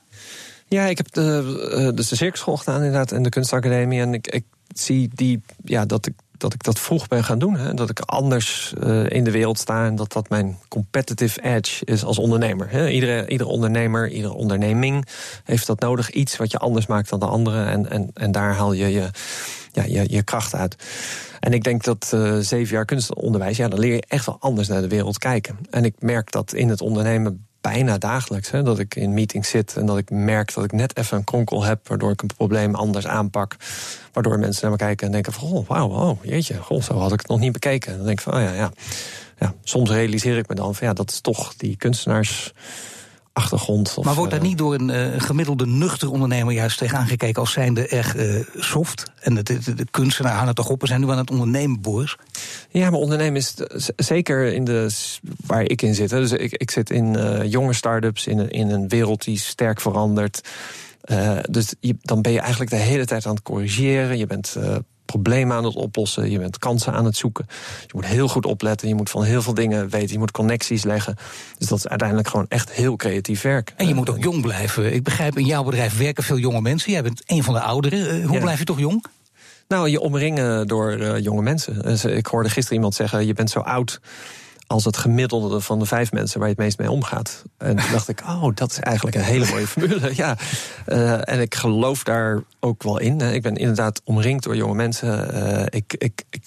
Ja, 0.68 0.84
ik 0.84 0.96
heb 0.96 1.12
de, 1.12 1.92
dus 1.94 2.08
de 2.08 2.16
circusschool 2.16 2.56
gedaan 2.56 2.76
inderdaad 2.76 3.12
en 3.12 3.22
de 3.22 3.28
kunstacademie. 3.28 4.00
En 4.00 4.14
ik, 4.14 4.26
ik 4.26 4.44
zie 4.74 5.10
die, 5.14 5.42
ja, 5.64 5.84
dat, 5.84 6.06
ik, 6.06 6.14
dat 6.36 6.54
ik 6.54 6.62
dat 6.62 6.78
vroeg 6.78 7.08
ben 7.08 7.24
gaan 7.24 7.38
doen. 7.38 7.56
Hè. 7.56 7.74
Dat 7.74 7.90
ik 7.90 8.00
anders 8.00 8.72
in 9.08 9.24
de 9.24 9.30
wereld 9.30 9.58
sta 9.58 9.86
en 9.86 9.96
dat 9.96 10.12
dat 10.12 10.28
mijn 10.28 10.58
competitive 10.68 11.42
edge 11.42 11.84
is 11.84 12.04
als 12.04 12.18
ondernemer. 12.18 12.70
Hè. 12.70 12.88
Iedere, 12.88 13.28
iedere 13.28 13.50
ondernemer, 13.50 14.10
iedere 14.10 14.34
onderneming 14.34 15.06
heeft 15.44 15.66
dat 15.66 15.80
nodig. 15.80 16.10
Iets 16.10 16.36
wat 16.36 16.50
je 16.50 16.58
anders 16.58 16.86
maakt 16.86 17.08
dan 17.08 17.20
de 17.20 17.26
anderen. 17.26 17.66
En, 17.66 17.90
en, 17.90 18.10
en 18.14 18.32
daar 18.32 18.54
haal 18.54 18.72
je 18.72 18.86
je, 18.86 19.10
ja, 19.74 19.84
je, 19.84 20.04
je 20.10 20.22
kracht 20.22 20.54
uit. 20.54 20.76
En 21.40 21.52
ik 21.52 21.64
denk 21.64 21.84
dat 21.84 22.10
uh, 22.14 22.36
zeven 22.38 22.74
jaar 22.74 22.84
kunstonderwijs, 22.84 23.56
ja, 23.56 23.68
dan 23.68 23.78
leer 23.78 23.94
je 23.94 24.04
echt 24.08 24.26
wel 24.26 24.36
anders 24.40 24.68
naar 24.68 24.80
de 24.80 24.88
wereld 24.88 25.18
kijken. 25.18 25.58
En 25.70 25.84
ik 25.84 25.94
merk 25.98 26.30
dat 26.30 26.52
in 26.52 26.68
het 26.68 26.80
ondernemen 26.80 27.46
bijna 27.60 27.98
dagelijks. 27.98 28.50
Hè, 28.50 28.62
dat 28.62 28.78
ik 28.78 28.94
in 28.94 29.14
meetings 29.14 29.48
zit 29.48 29.76
en 29.76 29.86
dat 29.86 29.98
ik 29.98 30.10
merk 30.10 30.54
dat 30.54 30.64
ik 30.64 30.72
net 30.72 30.96
even 30.96 31.16
een 31.16 31.24
kronkel 31.24 31.64
heb, 31.64 31.88
waardoor 31.88 32.10
ik 32.10 32.22
een 32.22 32.30
probleem 32.36 32.74
anders 32.74 33.06
aanpak. 33.06 33.56
Waardoor 34.12 34.38
mensen 34.38 34.62
naar 34.62 34.70
me 34.70 34.76
kijken 34.76 35.06
en 35.06 35.12
denken: 35.12 35.32
van, 35.32 35.52
oh, 35.52 35.68
wauw, 35.68 36.18
jeetje, 36.22 36.54
goh, 36.54 36.82
zo 36.82 36.98
had 36.98 37.12
ik 37.12 37.20
het 37.20 37.28
nog 37.28 37.38
niet 37.38 37.52
bekeken. 37.52 37.90
En 37.90 37.96
dan 37.96 38.06
denk 38.06 38.18
ik 38.18 38.24
van, 38.24 38.34
oh 38.34 38.40
ja, 38.40 38.52
ja. 38.52 38.72
ja 39.38 39.54
soms 39.62 39.90
realiseer 39.90 40.36
ik 40.36 40.48
me 40.48 40.54
dan 40.54 40.74
van 40.74 40.86
ja, 40.86 40.92
dat 40.92 41.10
is 41.10 41.20
toch 41.20 41.54
die 41.56 41.76
kunstenaars 41.76 42.52
achtergrond. 43.34 43.94
Of, 43.96 44.04
maar 44.04 44.14
wordt 44.14 44.30
daar 44.30 44.40
niet 44.40 44.58
door 44.58 44.74
een 44.74 44.88
uh, 44.88 45.20
gemiddelde 45.20 45.66
nuchter 45.66 46.10
ondernemer 46.10 46.54
juist 46.54 46.78
tegenaan 46.78 47.06
gekeken 47.06 47.40
als 47.40 47.52
zijnde 47.52 47.88
echt 47.88 48.16
uh, 48.16 48.44
soft? 48.56 49.10
En 49.20 49.34
de, 49.34 49.42
de, 49.42 49.74
de 49.74 49.86
kunstenaar 49.90 50.32
aan 50.32 50.46
het 50.46 50.56
toch 50.56 50.68
op, 50.68 50.80
we 50.80 50.86
zijn 50.86 51.00
nu 51.00 51.10
aan 51.10 51.18
het 51.18 51.30
ondernemen, 51.30 51.80
Boris. 51.80 52.16
Ja, 52.70 52.90
maar 52.90 53.00
ondernemen 53.00 53.36
is 53.36 53.54
zeker 53.96 54.52
in 54.52 54.64
de 54.64 54.90
waar 55.46 55.62
ik 55.62 55.82
in 55.82 55.94
zit. 55.94 56.10
Hè. 56.10 56.20
Dus 56.20 56.32
ik, 56.32 56.52
ik 56.52 56.70
zit 56.70 56.90
in 56.90 57.14
uh, 57.14 57.50
jonge 57.50 57.72
start-ups, 57.72 58.26
in 58.26 58.38
een, 58.38 58.50
in 58.50 58.70
een 58.70 58.88
wereld 58.88 59.24
die 59.24 59.38
sterk 59.38 59.80
verandert. 59.80 60.48
dus 61.50 61.74
je, 61.80 61.96
dan 62.02 62.22
ben 62.22 62.32
je 62.32 62.40
eigenlijk 62.40 62.70
de 62.70 62.76
hele 62.76 63.06
tijd 63.06 63.26
aan 63.26 63.34
het 63.34 63.42
corrigeren. 63.42 64.18
Je 64.18 64.26
bent 64.26 64.56
problemen 65.20 65.56
aan 65.56 65.64
het 65.64 65.74
oplossen, 65.74 66.30
je 66.30 66.38
bent 66.38 66.58
kansen 66.58 66.92
aan 66.92 67.04
het 67.04 67.16
zoeken. 67.16 67.46
Je 67.80 67.92
moet 67.94 68.06
heel 68.06 68.28
goed 68.28 68.46
opletten, 68.46 68.88
je 68.88 68.94
moet 68.94 69.10
van 69.10 69.22
heel 69.22 69.42
veel 69.42 69.54
dingen 69.54 69.88
weten, 69.88 70.12
je 70.12 70.18
moet 70.18 70.30
connecties 70.30 70.84
leggen. 70.84 71.16
Dus 71.58 71.68
dat 71.68 71.78
is 71.78 71.88
uiteindelijk 71.88 72.28
gewoon 72.28 72.46
echt 72.48 72.72
heel 72.72 72.96
creatief 72.96 73.42
werk. 73.42 73.72
En 73.76 73.88
je 73.88 73.94
moet 73.94 74.10
ook 74.10 74.22
jong 74.22 74.42
blijven. 74.42 74.94
Ik 74.94 75.02
begrijp, 75.02 75.38
in 75.38 75.44
jouw 75.44 75.62
bedrijf 75.62 75.98
werken 75.98 76.22
veel 76.22 76.38
jonge 76.38 76.60
mensen. 76.60 76.92
Jij 76.92 77.02
bent 77.02 77.22
een 77.26 77.42
van 77.42 77.54
de 77.54 77.60
ouderen. 77.60 78.24
Hoe 78.24 78.40
blijf 78.40 78.58
je 78.58 78.64
toch 78.64 78.78
jong? 78.78 79.04
Nou, 79.68 79.88
je 79.88 80.00
omringen 80.00 80.66
door 80.66 80.96
uh, 80.96 81.18
jonge 81.18 81.42
mensen. 81.42 81.82
Dus 81.82 82.04
ik 82.04 82.26
hoorde 82.26 82.48
gisteren 82.48 82.76
iemand 82.76 82.94
zeggen: 82.94 83.26
je 83.26 83.32
bent 83.32 83.50
zo 83.50 83.58
oud 83.58 84.00
als 84.66 84.84
het 84.84 84.96
gemiddelde 84.96 85.60
van 85.60 85.78
de 85.78 85.86
vijf 85.86 86.12
mensen 86.12 86.38
waar 86.38 86.48
je 86.48 86.54
het 86.54 86.64
meest 86.64 86.78
mee 86.78 86.90
omgaat. 86.90 87.44
En 87.58 87.76
toen 87.76 87.90
dacht 87.92 88.08
ik, 88.08 88.20
oh, 88.20 88.54
dat 88.54 88.70
is 88.70 88.78
eigenlijk 88.78 89.16
een 89.16 89.22
hele 89.22 89.46
mooie 89.50 89.66
formule. 89.66 90.16
Ja. 90.16 90.36
Uh, 90.86 91.28
en 91.28 91.40
ik 91.40 91.54
geloof 91.54 92.02
daar 92.02 92.42
ook 92.60 92.82
wel 92.82 92.98
in. 92.98 93.20
Ik 93.20 93.42
ben 93.42 93.56
inderdaad 93.56 94.00
omringd 94.04 94.42
door 94.42 94.56
jonge 94.56 94.74
mensen. 94.74 95.34
Uh, 95.34 95.62
ik, 95.68 95.94
ik, 95.98 96.22
ik, 96.30 96.46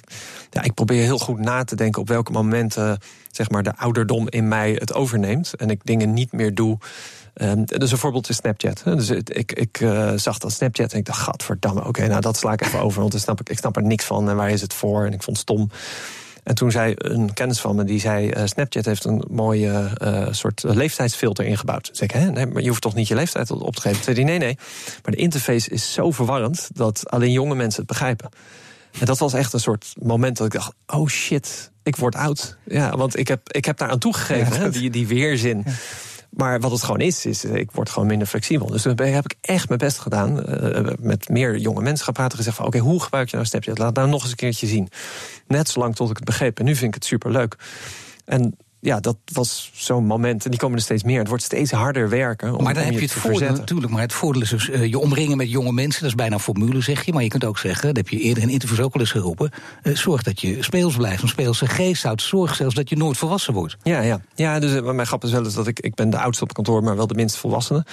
ja, 0.49 0.63
ik 0.63 0.73
probeer 0.73 1.03
heel 1.03 1.19
goed 1.19 1.39
na 1.39 1.63
te 1.63 1.75
denken 1.75 2.01
op 2.01 2.07
welke 2.07 2.31
momenten 2.31 2.99
zeg 3.31 3.49
maar, 3.49 3.63
de 3.63 3.75
ouderdom 3.75 4.29
in 4.29 4.47
mij 4.47 4.71
het 4.71 4.93
overneemt. 4.93 5.53
En 5.53 5.69
ik 5.69 5.81
dingen 5.83 6.13
niet 6.13 6.31
meer 6.31 6.55
doe. 6.55 6.77
Um, 7.41 7.65
dus 7.65 7.91
een 7.91 7.97
voorbeeld 7.97 8.29
is 8.29 8.35
Snapchat. 8.35 8.81
Dus 8.83 9.09
ik, 9.09 9.51
ik 9.51 9.79
uh, 9.79 10.11
zag 10.15 10.37
dat 10.37 10.51
Snapchat 10.51 10.91
en 10.91 10.97
ik 10.99 11.05
dacht, 11.05 11.19
gadverdamme, 11.19 11.87
oké, 11.87 12.07
nou 12.07 12.21
dat 12.21 12.37
sla 12.37 12.51
ik 12.51 12.61
even 12.61 12.81
over. 12.81 12.99
Want 12.99 13.11
dan 13.11 13.21
snap 13.21 13.39
ik, 13.39 13.49
ik 13.49 13.57
snap 13.57 13.75
er 13.75 13.83
niks 13.83 14.05
van 14.05 14.29
en 14.29 14.35
waar 14.35 14.49
is 14.49 14.61
het 14.61 14.73
voor? 14.73 15.05
En 15.05 15.13
ik 15.13 15.23
vond 15.23 15.37
het 15.37 15.49
stom. 15.49 15.69
En 16.47 16.55
toen 16.55 16.71
zei 16.71 16.93
een 16.97 17.33
kennis 17.33 17.59
van 17.59 17.75
me, 17.75 17.83
die 17.83 17.99
zei... 17.99 18.29
Uh, 18.29 18.41
Snapchat 18.45 18.85
heeft 18.85 19.05
een 19.05 19.23
mooie 19.29 19.91
uh, 20.03 20.27
soort 20.31 20.63
leeftijdsfilter 20.63 21.45
ingebouwd. 21.45 21.83
Toen 21.83 21.95
zei 21.95 22.09
ik, 22.13 22.15
hè, 22.15 22.31
nee, 22.31 22.45
maar 22.45 22.61
je 22.61 22.67
hoeft 22.67 22.81
toch 22.81 22.95
niet 22.95 23.07
je 23.07 23.15
leeftijd 23.15 23.51
op 23.51 23.75
te 23.75 23.81
geven? 23.81 24.01
Toen 24.01 24.13
zei 24.13 24.25
nee, 24.25 24.37
nee. 24.37 24.57
Maar 25.03 25.15
de 25.15 25.21
interface 25.21 25.69
is 25.69 25.93
zo 25.93 26.11
verwarrend... 26.11 26.69
dat 26.73 27.09
alleen 27.09 27.31
jonge 27.31 27.55
mensen 27.55 27.79
het 27.79 27.87
begrijpen. 27.87 28.29
En 28.99 29.05
dat 29.05 29.17
was 29.17 29.33
echt 29.33 29.53
een 29.53 29.59
soort 29.59 29.93
moment 30.01 30.37
dat 30.37 30.45
ik 30.45 30.53
dacht... 30.53 30.73
oh 30.85 31.07
shit, 31.07 31.71
ik 31.83 31.95
word 31.95 32.15
oud. 32.15 32.57
Ja, 32.65 32.97
want 32.97 33.17
ik 33.17 33.27
heb, 33.27 33.51
ik 33.51 33.65
heb 33.65 33.77
daar 33.77 33.89
aan 33.89 33.99
toegegeven, 33.99 34.53
ja, 34.53 34.59
hè, 34.59 34.69
die, 34.69 34.89
die 34.89 35.07
weerzin... 35.07 35.63
Ja. 35.65 35.71
Maar 36.29 36.59
wat 36.59 36.71
het 36.71 36.83
gewoon 36.83 36.99
is, 36.99 37.25
is 37.25 37.45
ik 37.45 37.71
word 37.71 37.89
gewoon 37.89 38.07
minder 38.07 38.27
flexibel. 38.27 38.67
Dus 38.67 38.81
toen 38.81 38.99
heb 38.99 39.25
ik 39.25 39.35
echt 39.41 39.67
mijn 39.67 39.79
best 39.79 39.99
gedaan. 39.99 40.49
Uh, 40.49 40.89
met 40.99 41.29
meer 41.29 41.57
jonge 41.57 41.81
mensen 41.81 42.05
gaan 42.05 42.13
praten. 42.13 42.37
Gezegd 42.37 42.55
van 42.55 42.65
oké, 42.65 42.77
hoe 42.77 43.03
gebruik 43.03 43.29
je 43.29 43.35
nou 43.35 43.47
Snapchat? 43.47 43.77
Laat 43.77 43.95
nou 43.95 44.09
nog 44.09 44.21
eens 44.21 44.29
een 44.29 44.37
keertje 44.37 44.67
zien. 44.67 44.89
Net 45.47 45.69
zolang 45.69 45.95
tot 45.95 46.09
ik 46.09 46.15
het 46.15 46.25
begreep. 46.25 46.59
En 46.59 46.65
nu 46.65 46.75
vind 46.75 46.87
ik 46.87 46.93
het 46.93 47.05
super 47.05 47.31
leuk. 47.31 47.55
En 48.25 48.57
ja, 48.79 48.99
dat 48.99 49.17
was 49.33 49.71
zo'n 49.73 50.05
moment. 50.05 50.45
En 50.45 50.51
die 50.51 50.59
komen 50.59 50.77
er 50.77 50.83
steeds 50.83 51.03
meer. 51.03 51.19
Het 51.19 51.27
wordt 51.27 51.43
steeds 51.43 51.71
harder 51.71 52.09
werken. 52.09 52.55
Om, 52.55 52.63
maar 52.63 52.73
dan 52.73 52.83
om 52.83 52.89
heb 52.89 52.99
je, 52.99 53.05
het 53.05 53.15
voordeel 53.15 53.51
natuurlijk. 53.51 53.91
Maar 53.91 54.01
het 54.01 54.13
voordeel 54.13 54.41
is 54.41 54.49
dus 54.49 54.69
uh, 54.69 54.85
je 54.85 54.99
omringen 54.99 55.37
met 55.37 55.51
jonge 55.51 55.71
mensen. 55.71 56.01
Dat 56.01 56.09
is 56.09 56.15
bijna 56.15 56.33
een 56.33 56.39
formule, 56.39 56.81
zeg 56.81 57.03
je. 57.03 57.13
Maar 57.13 57.23
je 57.23 57.29
kunt 57.29 57.45
ook 57.45 57.57
zeggen, 57.57 57.87
dat 57.87 57.97
heb 57.97 58.09
je 58.09 58.19
eerder 58.19 58.43
in 58.43 58.49
interviews 58.49 58.81
ook 58.81 58.93
al 58.93 58.99
eens 58.99 59.11
geroepen. 59.11 59.51
Uh, 59.83 59.95
zorg 59.95 60.23
dat 60.23 60.41
je 60.41 60.63
speels 60.63 60.95
blijft, 60.95 61.21
een 61.21 61.27
speelse 61.27 61.67
geest 61.67 62.03
houdt. 62.03 62.21
Zorg 62.21 62.55
zelfs 62.55 62.75
dat 62.75 62.89
je 62.89 62.97
nooit 62.97 63.17
volwassen 63.17 63.53
wordt. 63.53 63.77
Ja, 63.83 64.01
ja. 64.01 64.21
ja 64.35 64.59
dus 64.59 64.71
uh, 64.71 64.91
mijn 64.91 65.07
grap 65.07 65.23
is 65.23 65.31
wel 65.31 65.43
eens 65.43 65.53
dat 65.53 65.67
ik, 65.67 65.79
ik 65.79 65.95
ben 65.95 66.09
de 66.09 66.19
oudste 66.19 66.43
op 66.43 66.53
kantoor, 66.53 66.83
maar 66.83 66.95
wel 66.95 67.07
de 67.07 67.15
minst 67.15 67.35
volwassene. 67.35 67.85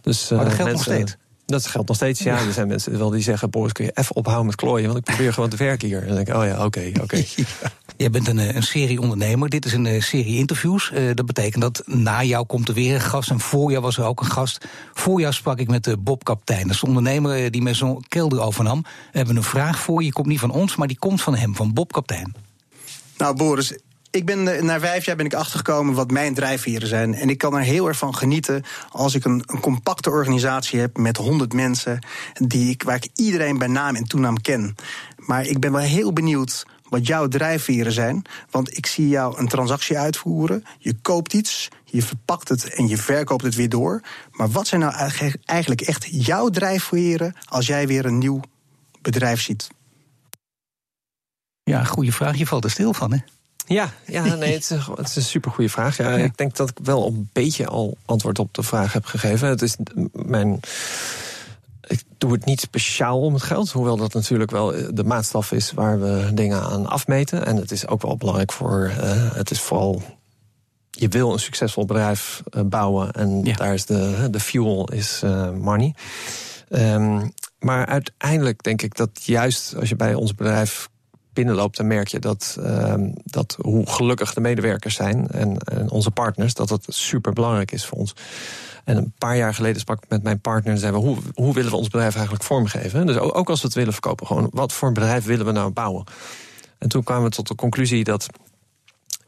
Dus, 0.00 0.28
maar 0.28 0.44
dat 0.44 0.54
geldt 0.54 0.70
mensen, 0.72 0.92
nog 0.92 1.00
steeds. 1.00 1.21
Dat 1.46 1.66
geldt 1.66 1.88
nog 1.88 1.96
steeds, 1.96 2.20
ja. 2.20 2.38
Er 2.38 2.52
zijn 2.52 2.68
mensen 2.68 2.98
wel 2.98 3.10
die 3.10 3.22
zeggen... 3.22 3.50
Boris, 3.50 3.72
kun 3.72 3.84
je 3.84 3.90
even 3.94 4.16
ophouden 4.16 4.46
met 4.46 4.54
klooien... 4.54 4.86
want 4.86 4.98
ik 4.98 5.04
probeer 5.04 5.32
gewoon 5.32 5.48
te 5.48 5.56
werken 5.56 5.88
hier. 5.88 6.00
En 6.00 6.06
dan 6.06 6.16
denk 6.16 6.28
ik, 6.28 6.34
oh 6.34 6.44
ja, 6.44 6.52
oké, 6.52 6.64
okay, 6.64 6.88
oké. 6.88 7.00
Okay. 7.02 7.26
Jij 7.96 8.10
bent 8.10 8.28
een, 8.28 8.56
een 8.56 8.62
serie-ondernemer. 8.62 9.48
Dit 9.48 9.64
is 9.64 9.72
een 9.72 10.02
serie 10.02 10.36
interviews. 10.36 10.90
Uh, 10.94 11.14
dat 11.14 11.26
betekent 11.26 11.62
dat 11.62 11.82
na 11.86 12.22
jou 12.22 12.46
komt 12.46 12.68
er 12.68 12.74
weer 12.74 12.94
een 12.94 13.00
gast. 13.00 13.30
En 13.30 13.40
voor 13.40 13.70
jou 13.70 13.82
was 13.82 13.98
er 13.98 14.04
ook 14.04 14.20
een 14.20 14.30
gast. 14.30 14.66
Voor 14.92 15.20
jou 15.20 15.32
sprak 15.32 15.58
ik 15.58 15.68
met 15.68 15.84
de 15.84 15.96
Bob 15.96 16.24
Kaptein. 16.24 16.62
Dat 16.62 16.70
is 16.70 16.80
de 16.80 16.86
ondernemer 16.86 17.50
die 17.50 17.62
met 17.62 17.76
zo'n 17.76 18.04
kelder 18.08 18.40
overnam. 18.40 18.82
We 18.82 19.18
hebben 19.18 19.36
een 19.36 19.42
vraag 19.42 19.78
voor 19.78 19.96
je. 19.96 20.02
Die 20.02 20.12
komt 20.12 20.26
niet 20.26 20.40
van 20.40 20.50
ons, 20.50 20.76
maar 20.76 20.88
die 20.88 20.98
komt 20.98 21.22
van 21.22 21.36
hem, 21.36 21.56
van 21.56 21.72
Bob 21.72 21.92
Kaptein. 21.92 22.34
Nou, 23.16 23.36
Boris, 23.36 23.78
ik 24.12 24.26
ben 24.26 24.64
na 24.64 24.80
vijf 24.80 25.04
jaar 25.04 25.16
ben 25.16 25.26
ik 25.26 25.34
achtergekomen 25.34 25.94
wat 25.94 26.10
mijn 26.10 26.34
drijfveren 26.34 26.88
zijn. 26.88 27.14
En 27.14 27.28
ik 27.28 27.38
kan 27.38 27.54
er 27.56 27.62
heel 27.62 27.88
erg 27.88 27.98
van 27.98 28.14
genieten 28.14 28.62
als 28.88 29.14
ik 29.14 29.24
een, 29.24 29.42
een 29.46 29.60
compacte 29.60 30.10
organisatie 30.10 30.80
heb 30.80 30.96
met 30.96 31.16
honderd 31.16 31.52
mensen 31.52 32.06
die 32.32 32.70
ik, 32.70 32.82
waar 32.82 32.96
ik 32.96 33.08
iedereen 33.14 33.58
bij 33.58 33.68
naam 33.68 33.94
en 33.94 34.04
toenaam 34.04 34.40
ken. 34.40 34.74
Maar 35.16 35.46
ik 35.46 35.60
ben 35.60 35.72
wel 35.72 35.80
heel 35.80 36.12
benieuwd 36.12 36.66
wat 36.88 37.06
jouw 37.06 37.28
drijfveren 37.28 37.92
zijn. 37.92 38.22
Want 38.50 38.76
ik 38.76 38.86
zie 38.86 39.08
jou 39.08 39.38
een 39.38 39.48
transactie 39.48 39.98
uitvoeren. 39.98 40.64
Je 40.78 40.94
koopt 41.02 41.32
iets, 41.32 41.68
je 41.84 42.02
verpakt 42.02 42.48
het 42.48 42.74
en 42.74 42.88
je 42.88 42.96
verkoopt 42.96 43.44
het 43.44 43.54
weer 43.54 43.68
door. 43.68 44.02
Maar 44.30 44.50
wat 44.50 44.66
zijn 44.66 44.80
nou 44.80 45.10
eigenlijk 45.44 45.80
echt 45.80 46.06
jouw 46.10 46.48
drijfveren 46.48 47.34
als 47.48 47.66
jij 47.66 47.86
weer 47.86 48.04
een 48.04 48.18
nieuw 48.18 48.40
bedrijf 49.00 49.40
ziet? 49.40 49.68
Ja, 51.62 51.84
goede 51.84 52.12
vraag. 52.12 52.36
Je 52.36 52.46
valt 52.46 52.64
er 52.64 52.70
stil 52.70 52.94
van, 52.94 53.12
hè? 53.12 53.18
Ja, 53.66 53.92
ja 54.06 54.24
nee, 54.34 54.52
het, 54.52 54.70
is, 54.70 54.86
het 54.94 55.08
is 55.08 55.16
een 55.16 55.22
supergoeie 55.22 55.70
vraag. 55.70 55.96
Ja, 55.96 56.16
ja. 56.16 56.24
Ik 56.24 56.36
denk 56.36 56.56
dat 56.56 56.68
ik 56.68 56.78
wel 56.82 57.06
een 57.06 57.28
beetje 57.32 57.66
al 57.66 57.96
antwoord 58.04 58.38
op 58.38 58.54
de 58.54 58.62
vraag 58.62 58.92
heb 58.92 59.04
gegeven. 59.04 59.48
Het 59.48 59.62
is 59.62 59.76
mijn. 60.12 60.60
Ik 61.86 62.02
doe 62.18 62.32
het 62.32 62.44
niet 62.44 62.60
speciaal 62.60 63.20
om 63.20 63.34
het 63.34 63.42
geld, 63.42 63.70
hoewel 63.70 63.96
dat 63.96 64.14
natuurlijk 64.14 64.50
wel 64.50 64.74
de 64.94 65.04
maatstaf 65.04 65.52
is 65.52 65.72
waar 65.72 66.00
we 66.00 66.30
dingen 66.34 66.62
aan 66.62 66.86
afmeten. 66.86 67.46
En 67.46 67.56
het 67.56 67.70
is 67.70 67.86
ook 67.86 68.02
wel 68.02 68.16
belangrijk 68.16 68.52
voor. 68.52 68.92
Uh, 68.98 69.34
het 69.34 69.50
is 69.50 69.60
vooral. 69.60 70.02
Je 70.90 71.08
wil 71.08 71.32
een 71.32 71.38
succesvol 71.38 71.84
bedrijf 71.84 72.42
uh, 72.50 72.62
bouwen 72.62 73.12
en 73.12 73.44
ja. 73.44 73.54
daar 73.54 73.74
is 73.74 73.86
de, 73.86 74.28
de 74.30 74.40
fuel 74.40 74.92
is 74.92 75.20
uh, 75.24 75.50
money. 75.50 75.94
Um, 76.68 77.32
maar 77.58 77.86
uiteindelijk 77.86 78.62
denk 78.62 78.82
ik 78.82 78.96
dat 78.96 79.10
juist 79.24 79.74
als 79.76 79.88
je 79.88 79.96
bij 79.96 80.14
ons 80.14 80.34
bedrijf 80.34 80.88
binnenloopt, 81.32 81.76
dan 81.76 81.86
merk 81.86 82.08
je 82.08 82.18
dat, 82.18 82.56
uh, 82.60 82.94
dat 83.24 83.56
hoe 83.60 83.90
gelukkig 83.90 84.34
de 84.34 84.40
medewerkers 84.40 84.94
zijn 84.94 85.28
en, 85.28 85.58
en 85.58 85.90
onze 85.90 86.10
partners, 86.10 86.54
dat 86.54 86.68
dat 86.68 86.84
super 86.88 87.32
belangrijk 87.32 87.72
is 87.72 87.86
voor 87.86 87.98
ons. 87.98 88.14
En 88.84 88.96
een 88.96 89.12
paar 89.18 89.36
jaar 89.36 89.54
geleden 89.54 89.80
sprak 89.80 90.02
ik 90.04 90.10
met 90.10 90.22
mijn 90.22 90.40
partner 90.40 90.72
en 90.72 90.78
zeiden 90.78 91.00
we: 91.00 91.06
hoe, 91.06 91.18
hoe 91.34 91.54
willen 91.54 91.70
we 91.70 91.76
ons 91.76 91.88
bedrijf 91.88 92.14
eigenlijk 92.14 92.44
vormgeven? 92.44 93.06
Dus 93.06 93.16
ook 93.18 93.50
als 93.50 93.60
we 93.60 93.66
het 93.66 93.76
willen 93.76 93.92
verkopen, 93.92 94.26
gewoon 94.26 94.48
wat 94.52 94.72
voor 94.72 94.88
een 94.88 94.94
bedrijf 94.94 95.24
willen 95.24 95.46
we 95.46 95.52
nou 95.52 95.70
bouwen? 95.70 96.04
En 96.78 96.88
toen 96.88 97.02
kwamen 97.02 97.24
we 97.24 97.36
tot 97.36 97.48
de 97.48 97.54
conclusie 97.54 98.04
dat 98.04 98.28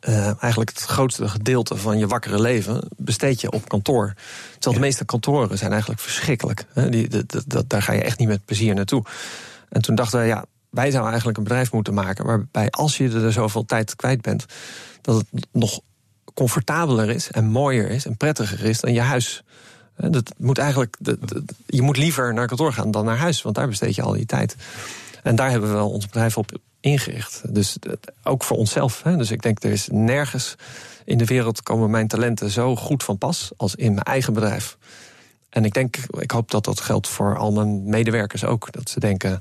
uh, 0.08 0.42
eigenlijk 0.42 0.70
het 0.70 0.80
grootste 0.80 1.28
gedeelte 1.28 1.76
van 1.76 1.98
je 1.98 2.06
wakkere 2.06 2.40
leven 2.40 2.88
besteed 2.96 3.40
je 3.40 3.50
op 3.50 3.68
kantoor. 3.68 4.14
Terwijl 4.52 4.74
de 4.74 4.86
meeste 4.86 5.04
kantoren 5.04 5.58
zijn 5.58 5.70
eigenlijk 5.70 6.00
verschrikkelijk. 6.00 6.66
Hè? 6.72 6.88
Die, 6.88 7.08
daar 7.66 7.82
ga 7.82 7.92
je 7.92 8.02
echt 8.02 8.18
niet 8.18 8.28
met 8.28 8.44
plezier 8.44 8.74
naartoe. 8.74 9.04
En 9.68 9.82
toen 9.82 9.94
dachten 9.94 10.20
we, 10.20 10.26
ja, 10.26 10.44
wij 10.74 10.90
zouden 10.90 11.10
eigenlijk 11.10 11.38
een 11.38 11.44
bedrijf 11.44 11.72
moeten 11.72 11.94
maken 11.94 12.24
waarbij 12.24 12.70
als 12.70 12.96
je 12.96 13.10
er 13.10 13.32
zoveel 13.32 13.64
tijd 13.64 13.96
kwijt 13.96 14.20
bent, 14.22 14.46
dat 15.00 15.16
het 15.16 15.46
nog 15.52 15.80
comfortabeler 16.34 17.10
is 17.10 17.30
en 17.30 17.44
mooier 17.44 17.90
is 17.90 18.06
en 18.06 18.16
prettiger 18.16 18.64
is 18.64 18.80
dan 18.80 18.92
je 18.92 19.00
huis. 19.00 19.42
Dat 19.96 20.34
moet 20.36 20.58
eigenlijk, 20.58 20.96
je 21.66 21.82
moet 21.82 21.96
liever 21.96 22.34
naar 22.34 22.46
kantoor 22.46 22.72
gaan 22.72 22.90
dan 22.90 23.04
naar 23.04 23.16
huis, 23.16 23.42
want 23.42 23.54
daar 23.54 23.68
besteed 23.68 23.94
je 23.94 24.02
al 24.02 24.12
die 24.12 24.26
tijd. 24.26 24.56
En 25.22 25.36
daar 25.36 25.50
hebben 25.50 25.68
we 25.68 25.74
wel 25.74 25.90
ons 25.90 26.06
bedrijf 26.06 26.38
op 26.38 26.58
ingericht. 26.80 27.42
Dus 27.54 27.76
ook 28.22 28.44
voor 28.44 28.56
onszelf. 28.56 29.02
Hè. 29.02 29.16
Dus 29.16 29.30
ik 29.30 29.42
denk, 29.42 29.62
er 29.62 29.70
is 29.70 29.88
nergens 29.90 30.54
in 31.04 31.18
de 31.18 31.24
wereld 31.24 31.62
komen 31.62 31.90
mijn 31.90 32.08
talenten 32.08 32.50
zo 32.50 32.76
goed 32.76 33.02
van 33.02 33.18
pas 33.18 33.52
als 33.56 33.74
in 33.74 33.92
mijn 33.92 34.06
eigen 34.06 34.32
bedrijf. 34.32 34.76
En 35.50 35.64
ik 35.64 35.74
denk, 35.74 35.96
ik 36.18 36.30
hoop 36.30 36.50
dat 36.50 36.64
dat 36.64 36.80
geldt 36.80 37.08
voor 37.08 37.38
al 37.38 37.52
mijn 37.52 37.88
medewerkers 37.88 38.44
ook. 38.44 38.72
Dat 38.72 38.90
ze 38.90 39.00
denken, 39.00 39.40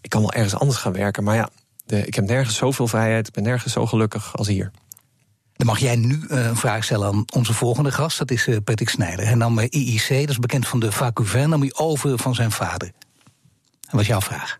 ik 0.00 0.10
kan 0.10 0.20
wel 0.20 0.32
ergens 0.32 0.54
anders 0.54 0.78
gaan 0.78 0.92
werken. 0.92 1.24
Maar 1.24 1.36
ja, 1.36 1.48
de, 1.86 2.06
ik 2.06 2.14
heb 2.14 2.24
nergens 2.24 2.56
zoveel 2.56 2.88
vrijheid, 2.88 3.28
ik 3.28 3.32
ben 3.34 3.42
nergens 3.42 3.72
zo 3.72 3.86
gelukkig 3.86 4.36
als 4.36 4.46
hier. 4.46 4.70
Dan 5.52 5.66
mag 5.66 5.78
jij 5.78 5.96
nu 5.96 6.24
eh, 6.28 6.46
een 6.46 6.56
vraag 6.56 6.84
stellen 6.84 7.06
aan 7.06 7.24
onze 7.34 7.54
volgende 7.54 7.92
gast. 7.92 8.18
Dat 8.18 8.30
is 8.30 8.46
uh, 8.46 8.56
Patrick 8.64 8.88
Snijder. 8.88 9.26
Hij 9.26 9.34
nam 9.34 9.58
IIC, 9.58 10.08
dat 10.08 10.28
is 10.28 10.38
bekend 10.38 10.68
van 10.68 10.80
de 10.80 10.92
Vacuvin, 10.92 11.48
nam 11.48 11.60
hij 11.60 11.72
over 11.74 12.18
van 12.18 12.34
zijn 12.34 12.50
vader. 12.50 12.92
En 13.80 13.90
wat 13.90 14.00
is 14.00 14.06
jouw 14.06 14.20
vraag? 14.20 14.58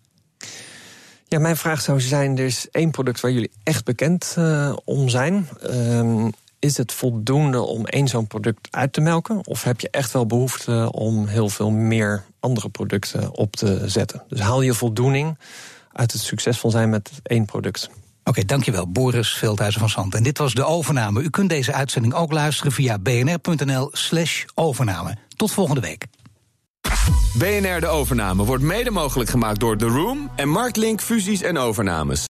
Ja, 1.29 1.39
mijn 1.39 1.57
vraag 1.57 1.81
zou 1.81 2.01
zijn: 2.01 2.39
er 2.39 2.45
is 2.45 2.69
één 2.71 2.91
product 2.91 3.21
waar 3.21 3.31
jullie 3.31 3.51
echt 3.63 3.85
bekend 3.85 4.35
uh, 4.39 4.77
om 4.85 5.09
zijn. 5.09 5.49
Um, 5.71 6.33
is 6.59 6.77
het 6.77 6.93
voldoende 6.93 7.61
om 7.61 7.87
één 7.87 8.09
zo'n 8.09 8.27
product 8.27 8.69
uit 8.71 8.93
te 8.93 9.01
melken? 9.01 9.47
Of 9.47 9.63
heb 9.63 9.81
je 9.81 9.91
echt 9.91 10.13
wel 10.13 10.27
behoefte 10.27 10.93
om 10.93 11.27
heel 11.27 11.49
veel 11.49 11.71
meer 11.71 12.25
andere 12.41 12.69
producten 12.69 13.37
op 13.37 13.57
te 13.57 13.83
zetten? 13.87 14.23
Dus 14.29 14.41
haal 14.41 14.63
je 14.63 14.75
voldoening 14.75 15.39
uit 15.93 16.13
het 16.13 16.21
succesvol 16.21 16.71
zijn 16.71 16.91
met 16.91 17.11
één 17.23 17.45
product. 17.45 17.91
Oké, 18.25 18.45
dankjewel, 18.45 18.91
Boris 18.91 19.33
Veldhuizen 19.33 19.81
van 19.81 19.91
Zand. 19.91 20.15
En 20.15 20.23
dit 20.23 20.39
was 20.39 20.55
de 20.55 20.65
overname. 20.65 21.23
U 21.23 21.31
kunt 21.31 21.49
deze 21.49 21.73
uitzending 21.73 22.15
ook 22.15 22.33
luisteren 22.33 22.73
via 22.73 22.99
bnr.nl/slash 22.99 24.45
overname. 24.55 25.17
Tot 25.37 25.53
volgende 25.53 25.81
week. 25.81 26.07
BNR 27.35 27.81
De 27.81 27.87
Overname 27.87 28.45
wordt 28.45 28.63
mede 28.63 28.91
mogelijk 28.91 29.31
gemaakt 29.31 29.61
door 29.61 29.77
The 29.77 29.87
Room 29.87 30.31
en 30.37 30.49
Marktlink 30.49 31.01
Fusies 31.01 31.43
en 31.43 31.59
Overnames. 31.59 32.27